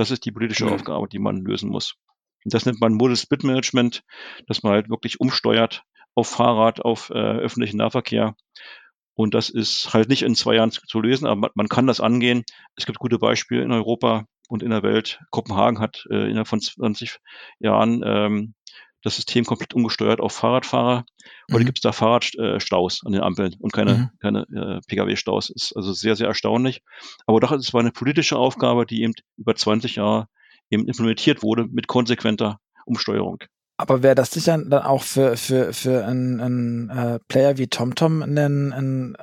[0.00, 0.72] Das ist die politische mhm.
[0.72, 1.96] Aufgabe, die man lösen muss.
[2.42, 4.02] Und das nennt man Modal Split Management,
[4.46, 5.84] dass man halt wirklich umsteuert
[6.14, 8.34] auf Fahrrad, auf äh, öffentlichen Nahverkehr.
[9.12, 11.86] Und das ist halt nicht in zwei Jahren zu, zu lösen, aber man, man, kann
[11.86, 12.44] das angehen.
[12.76, 15.20] Es gibt gute Beispiele in Europa und in der Welt.
[15.30, 17.18] Kopenhagen hat äh, innerhalb von 20
[17.58, 18.54] Jahren ähm,
[19.02, 21.04] das System komplett umgesteuert auf Fahrradfahrer.
[21.50, 21.66] Heute mhm.
[21.66, 24.10] gibt es da Fahrradstaus an den Ampeln und keine, mhm.
[24.20, 25.50] keine äh, Pkw-Staus.
[25.50, 26.82] Ist also sehr, sehr erstaunlich.
[27.26, 30.28] Aber doch, es war eine politische Aufgabe, die eben über 20 Jahre
[30.70, 33.38] eben implementiert wurde mit konsequenter Umsteuerung.
[33.76, 38.22] Aber wäre das sicher dann auch für, für, für einen, einen äh, Player wie TomTom
[38.22, 39.16] ein, ein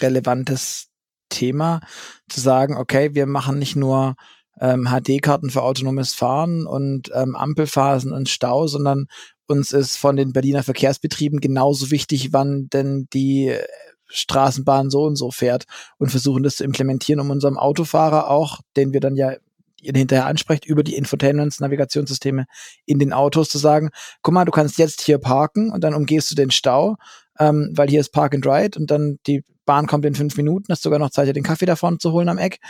[0.00, 0.90] relevantes
[1.30, 1.80] Thema,
[2.28, 4.16] zu sagen, okay, wir machen nicht nur
[4.60, 9.06] ähm, HD-Karten für autonomes Fahren und ähm, Ampelphasen und Stau, sondern
[9.46, 13.54] uns ist von den Berliner Verkehrsbetrieben genauso wichtig, wann denn die
[14.08, 15.64] Straßenbahn so und so fährt
[15.98, 19.34] und versuchen das zu implementieren, um unserem Autofahrer auch, den wir dann ja
[19.82, 22.46] hinterher anspricht, über die Infotainments, Navigationssysteme
[22.86, 23.90] in den Autos zu sagen,
[24.22, 26.96] guck mal, du kannst jetzt hier parken und dann umgehst du den Stau,
[27.38, 30.66] ähm, weil hier ist Park and Ride und dann die Bahn kommt in fünf Minuten,
[30.70, 32.60] hast sogar noch Zeit, dir den Kaffee davon zu holen am Eck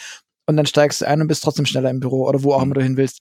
[0.53, 2.75] und dann steigst du ein und bist trotzdem schneller im Büro oder wo auch immer
[2.75, 2.75] mhm.
[2.75, 3.21] du hin willst.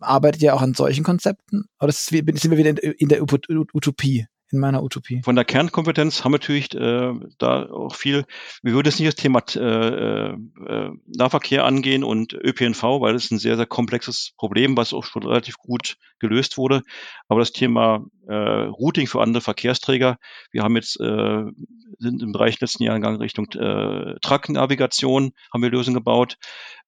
[0.00, 1.64] Arbeitet ihr auch an solchen Konzepten?
[1.80, 4.26] Oder sind wir wieder in der Utopie?
[4.52, 5.22] in meiner Utopie.
[5.24, 8.24] Von der Kernkompetenz haben wir natürlich äh, da auch viel.
[8.62, 13.32] Wir würden jetzt nicht das Thema äh, äh, Nahverkehr angehen und ÖPNV, weil das ist
[13.32, 16.82] ein sehr, sehr komplexes Problem, was auch schon relativ gut gelöst wurde.
[17.28, 20.18] Aber das Thema äh, Routing für andere Verkehrsträger,
[20.50, 21.44] wir haben jetzt äh,
[21.98, 26.36] sind im Bereich letzten Jahren gegangen Richtung äh, Truck-Navigation, haben wir Lösungen gebaut.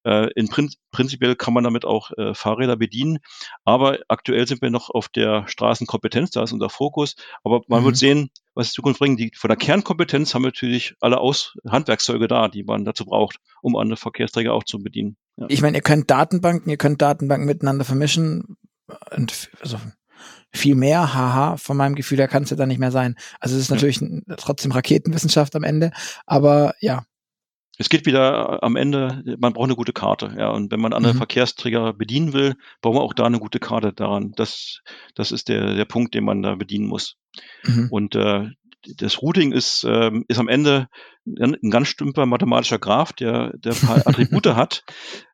[0.03, 3.19] Äh, in Prin prinzipiell kann man damit auch äh, Fahrräder bedienen,
[3.65, 7.15] aber aktuell sind wir noch auf der Straßenkompetenz, da ist unser Fokus.
[7.43, 7.85] Aber man mhm.
[7.85, 9.19] wird sehen, was die Zukunft bringt.
[9.19, 13.37] Die, von der Kernkompetenz haben wir natürlich alle Aus Handwerkszeuge da, die man dazu braucht,
[13.61, 15.17] um andere Verkehrsträger auch zu bedienen.
[15.37, 15.47] Ja.
[15.49, 18.57] Ich meine, ihr könnt Datenbanken, ihr könnt Datenbanken miteinander vermischen
[19.15, 19.77] und also
[20.51, 23.15] viel mehr, haha, von meinem Gefühl her kann es ja dann nicht mehr sein.
[23.39, 24.35] Also es ist natürlich ja.
[24.37, 25.91] trotzdem Raketenwissenschaft am Ende,
[26.25, 27.03] aber ja,
[27.81, 30.49] es geht wieder am Ende, man braucht eine gute Karte, ja.
[30.49, 31.17] Und wenn man andere mhm.
[31.19, 34.33] Verkehrsträger bedienen will, braucht man auch da eine gute Karte daran.
[34.35, 34.81] Das,
[35.15, 37.15] das ist der, der Punkt, den man da bedienen muss.
[37.63, 37.87] Mhm.
[37.89, 38.49] Und äh,
[38.97, 40.89] das Routing ist, ähm, ist am Ende
[41.25, 44.83] ein, ein ganz stümper mathematischer Graph, der, der ein paar Attribute hat.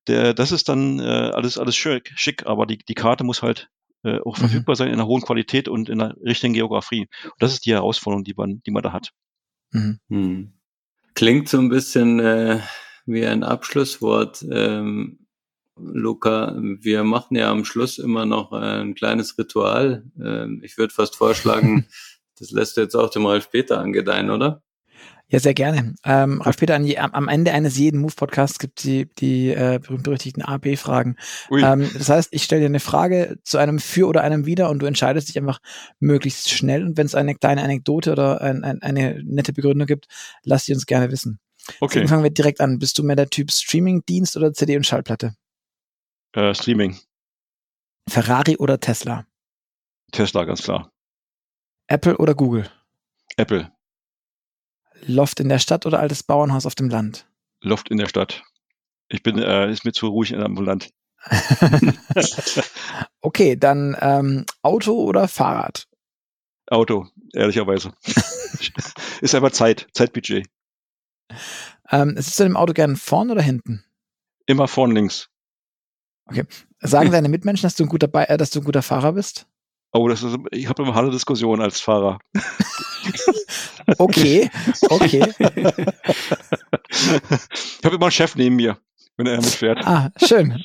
[0.07, 3.69] Der, das ist dann äh, alles, alles schick, schick, aber die, die Karte muss halt
[4.05, 4.41] äh, auch mhm.
[4.41, 7.07] verfügbar sein in einer hohen Qualität und in einer richtigen Geografie.
[7.23, 9.11] Und das ist die Herausforderung, die man, die man da hat.
[9.71, 9.99] Mhm.
[10.09, 10.53] Hm.
[11.15, 12.59] Klingt so ein bisschen äh,
[13.05, 14.45] wie ein Abschlusswort.
[14.49, 15.27] Ähm,
[15.77, 20.05] Luca, wir machen ja am Schluss immer noch ein kleines Ritual.
[20.21, 21.87] Ähm, ich würde fast vorschlagen,
[22.39, 24.61] das lässt du jetzt auch dem Ralf Peter angedeihen, oder?
[25.35, 25.95] Ja, sehr gerne.
[26.05, 30.41] Ähm, Ralf Peter, an, am Ende eines jeden Move-Podcasts gibt es die, die äh, berühmt-berüchtigten
[30.41, 31.17] A-B-Fragen.
[31.51, 34.79] Ähm, das heißt, ich stelle dir eine Frage zu einem Für oder einem Wider und
[34.79, 35.59] du entscheidest dich einfach
[35.99, 36.85] möglichst schnell.
[36.85, 40.07] Und wenn es eine kleine Anekdote oder ein, ein, eine nette Begründung gibt,
[40.43, 41.41] lass sie uns gerne wissen.
[41.81, 41.95] Okay.
[41.95, 42.79] Deswegen fangen wir direkt an.
[42.79, 45.35] Bist du mehr der Typ Streaming-Dienst oder CD und Schallplatte?
[46.31, 46.97] Äh, Streaming.
[48.07, 49.25] Ferrari oder Tesla?
[50.13, 50.93] Tesla, ganz klar.
[51.87, 52.69] Apple oder Google?
[53.35, 53.74] Apple.
[55.05, 57.27] Loft in der Stadt oder altes Bauernhaus auf dem Land?
[57.61, 58.43] Loft in der Stadt.
[59.07, 60.89] Ich bin, äh, ist mir zu ruhig in einem Land.
[63.21, 65.87] okay, dann ähm, Auto oder Fahrrad?
[66.67, 67.93] Auto, ehrlicherweise.
[69.21, 70.47] ist einfach Zeit, Zeitbudget.
[71.89, 73.83] Ähm, sitzt du im Auto gern vorn oder hinten?
[74.45, 75.29] Immer vorn links.
[76.25, 76.45] Okay.
[76.79, 79.47] Sagen deine Mitmenschen, dass du ein guter, äh, dass du ein guter Fahrer bist?
[79.91, 82.19] Oh, das ist, ich habe immer harte Diskussion als Fahrer.
[83.97, 84.49] okay,
[84.89, 85.33] okay.
[86.89, 88.77] Ich habe immer einen Chef neben mir,
[89.17, 89.79] wenn er mitfährt.
[89.85, 90.51] Ah, schön.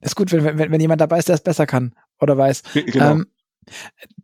[0.00, 2.62] ist gut, wenn, wenn, wenn jemand dabei ist, der es besser kann oder weiß.
[2.74, 3.12] Genau.
[3.12, 3.26] Ähm,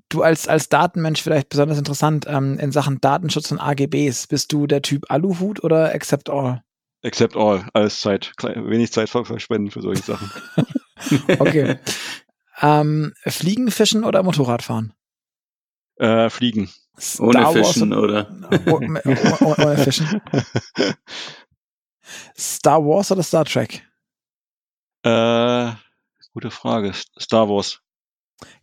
[0.09, 4.27] du als, als Datenmensch vielleicht besonders interessant ähm, in Sachen Datenschutz und AGBs.
[4.27, 6.63] Bist du der Typ Aluhut oder Accept All?
[7.03, 7.67] Accept All.
[7.73, 8.33] Alles Zeit.
[8.43, 10.31] Wenig Zeit verschwenden für solche Sachen.
[11.39, 11.79] okay.
[12.61, 14.93] ähm, Fliegen, Fischen oder Motorradfahren?
[16.01, 16.71] Äh, fliegen.
[16.99, 18.31] Star ohne Wars Fischen, oder?
[18.67, 20.23] Ohne, ohne Fischen.
[22.39, 23.87] Star Wars oder Star Trek?
[25.03, 25.73] Äh,
[26.33, 26.93] gute Frage.
[27.19, 27.81] Star Wars.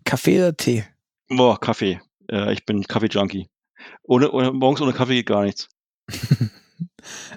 [0.04, 0.84] Kaffee oder Tee?
[1.30, 2.02] Boah, Kaffee.
[2.28, 3.50] Äh, ich bin Kaffee-Junkie.
[4.02, 5.70] Ohne, ohne, morgens ohne Kaffee geht gar nichts.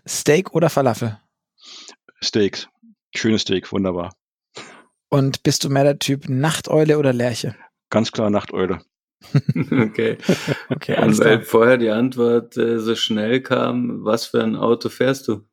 [0.09, 1.21] Steak oder Falafel?
[2.23, 2.69] Steaks.
[3.15, 4.15] Schönes Steak, wunderbar.
[5.11, 7.55] Und bist du mehr der Typ Nachteule oder Lerche?
[7.91, 8.81] Ganz klar Nachteule.
[9.71, 10.19] okay.
[10.69, 11.43] okay Und weil klar.
[11.43, 15.47] vorher die Antwort äh, so schnell kam, was für ein Auto fährst du?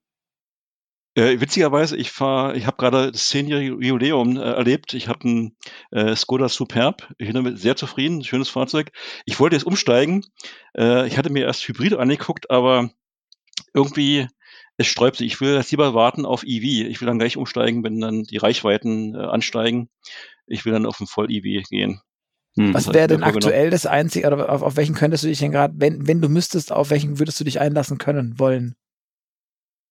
[1.16, 4.94] Äh, witzigerweise, ich fahre, ich habe gerade das zehnjährige Jubiläum äh, erlebt.
[4.94, 5.58] Ich habe einen
[5.90, 7.12] äh, Skoda Superb.
[7.18, 8.92] Ich bin damit sehr zufrieden, schönes Fahrzeug.
[9.26, 10.24] Ich wollte jetzt umsteigen.
[10.78, 12.92] Äh, ich hatte mir erst Hybride angeguckt, aber
[13.74, 14.28] irgendwie
[14.78, 15.34] es sträubt sich.
[15.34, 16.88] Ich will jetzt lieber warten auf EV.
[16.88, 19.90] Ich will dann gleich umsteigen, wenn dann die Reichweiten äh, ansteigen.
[20.46, 22.00] Ich will dann auf ein Voll-EV gehen.
[22.58, 22.74] Hm.
[22.74, 25.76] Was wäre denn aktuell das Einzige, oder auf, auf welchen könntest du dich denn gerade,
[25.78, 28.76] wenn, wenn du müsstest, auf welchen würdest du dich einlassen können, wollen?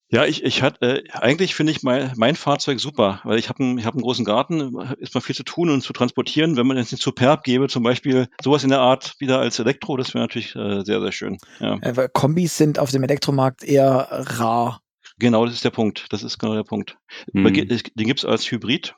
[0.08, 3.62] Ja, ich, ich hatte, äh, eigentlich finde ich mein, mein Fahrzeug super, weil ich habe
[3.62, 6.56] einen, ich hab einen großen Garten, ist mal viel zu tun und zu transportieren.
[6.56, 9.96] Wenn man jetzt den Superb gebe, zum Beispiel sowas in der Art wieder als Elektro,
[9.96, 11.38] das wäre natürlich äh, sehr, sehr schön.
[11.60, 11.76] Ja.
[11.80, 14.80] Äh, Kombis sind auf dem Elektromarkt eher rar.
[15.18, 16.06] Genau, das ist der Punkt.
[16.10, 16.98] Das ist genau der Punkt.
[17.32, 17.54] Mhm.
[17.54, 18.94] Den gibt's als Hybrid.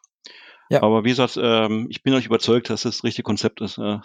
[0.71, 0.83] Ja.
[0.83, 3.79] Aber wie gesagt, ähm, ich bin euch überzeugt, dass das das richtige Konzept ist.
[3.79, 3.99] Äh,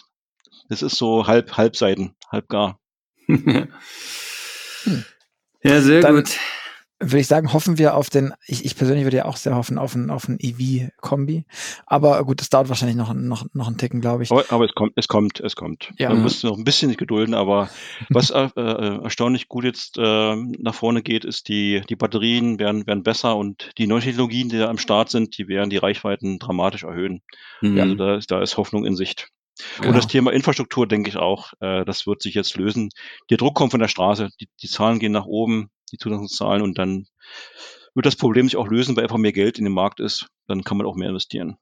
[0.70, 2.80] das ist so halb, halbseiden, halb gar.
[3.28, 3.68] hm.
[5.64, 6.38] Ja, sehr Dann, gut
[7.12, 9.78] würde ich sagen, hoffen wir auf den, ich, ich persönlich würde ja auch sehr hoffen
[9.78, 11.46] auf einen, auf einen EV-Kombi.
[11.86, 14.32] Aber gut, das dauert wahrscheinlich noch, noch, noch einen Ticken, glaube ich.
[14.32, 15.92] Aber, aber, es kommt, es kommt, es kommt.
[15.98, 16.10] Ja.
[16.10, 17.70] Man muss noch ein bisschen gedulden, aber
[18.10, 22.88] was äh, äh, erstaunlich gut jetzt äh, nach vorne geht, ist die, die Batterien werden,
[22.88, 26.40] werden besser und die neuen Technologien, die da am Start sind, die werden die Reichweiten
[26.40, 27.22] dramatisch erhöhen.
[27.62, 27.80] Mhm.
[27.80, 29.30] Also da, da ist Hoffnung in Sicht.
[29.78, 29.90] Genau.
[29.90, 32.90] Und das Thema Infrastruktur denke ich auch, äh, das wird sich jetzt lösen.
[33.30, 36.78] Der Druck kommt von der Straße, die, die Zahlen gehen nach oben, die Zulassungszahlen und
[36.78, 37.08] dann
[37.96, 40.28] wird das Problem sich auch lösen, weil einfach mehr Geld in dem Markt ist.
[40.48, 41.58] Dann kann man auch mehr investieren.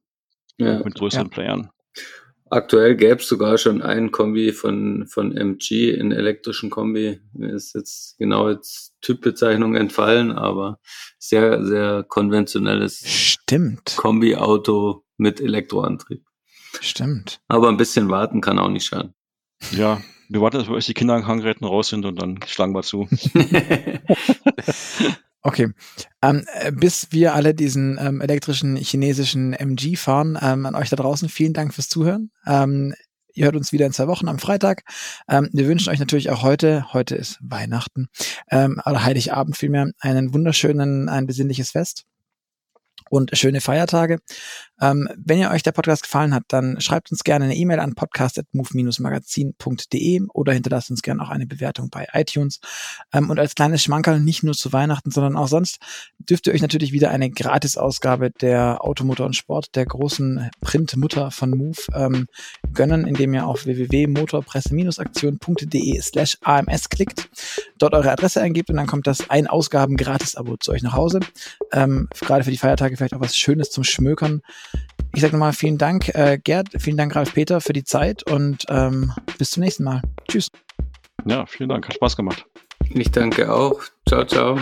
[0.58, 0.82] Ja.
[0.84, 1.34] Mit größeren ja.
[1.34, 1.70] Playern.
[2.50, 7.22] Aktuell gäbe es sogar schon einen Kombi von, von MG, in elektrischen Kombi.
[7.32, 10.80] Mir ist jetzt genau jetzt Typbezeichnung entfallen, aber
[11.18, 13.96] sehr, sehr konventionelles Stimmt.
[13.96, 16.26] Kombi-Auto mit Elektroantrieb.
[16.82, 17.40] Stimmt.
[17.48, 19.14] Aber ein bisschen warten kann auch nicht schaden.
[19.72, 20.02] Ja,
[20.32, 23.08] wir warten, bis die Kinder an Krankheiten raus sind und dann schlagen wir zu.
[25.44, 25.70] Okay.
[26.22, 30.96] Ähm, äh, bis wir alle diesen ähm, elektrischen chinesischen MG fahren, ähm, an euch da
[30.96, 32.30] draußen vielen Dank fürs Zuhören.
[32.46, 32.94] Ähm,
[33.34, 34.84] ihr hört uns wieder in zwei Wochen am Freitag.
[35.28, 38.06] Ähm, wir wünschen euch natürlich auch heute, heute ist Weihnachten,
[38.52, 42.06] ähm, oder Heiligabend vielmehr, einen wunderschönen, ein besinnliches Fest
[43.12, 44.18] und schöne Feiertage.
[44.80, 47.94] Ähm, wenn ihr euch der Podcast gefallen hat, dann schreibt uns gerne eine E-Mail an
[47.94, 52.62] podcast.move-magazin.de oder hinterlasst uns gerne auch eine Bewertung bei iTunes.
[53.14, 55.80] Ähm, und als kleines Schmankerl nicht nur zu Weihnachten, sondern auch sonst
[56.20, 61.50] dürft ihr euch natürlich wieder eine Gratis-Ausgabe der Automotor und Sport, der großen Printmutter von
[61.52, 62.28] Move, ähm,
[62.74, 67.30] gönnen, indem ihr auf www.motorpresse-aktion.de slash AMS klickt,
[67.78, 71.20] dort eure Adresse eingebt und dann kommt das ein Ausgaben Gratis-Abo zu euch nach Hause.
[71.74, 74.42] Ähm, gerade für die Feiertage vielleicht auch was Schönes zum Schmökern.
[75.14, 78.66] Ich sage nochmal vielen Dank, äh, Gerd, vielen Dank, Ralf Peter, für die Zeit und
[78.70, 80.02] ähm, bis zum nächsten Mal.
[80.30, 80.50] Tschüss.
[81.26, 82.46] Ja, vielen Dank, hat Spaß gemacht.
[82.90, 83.82] Ich danke auch.
[84.08, 84.60] Ciao, ciao.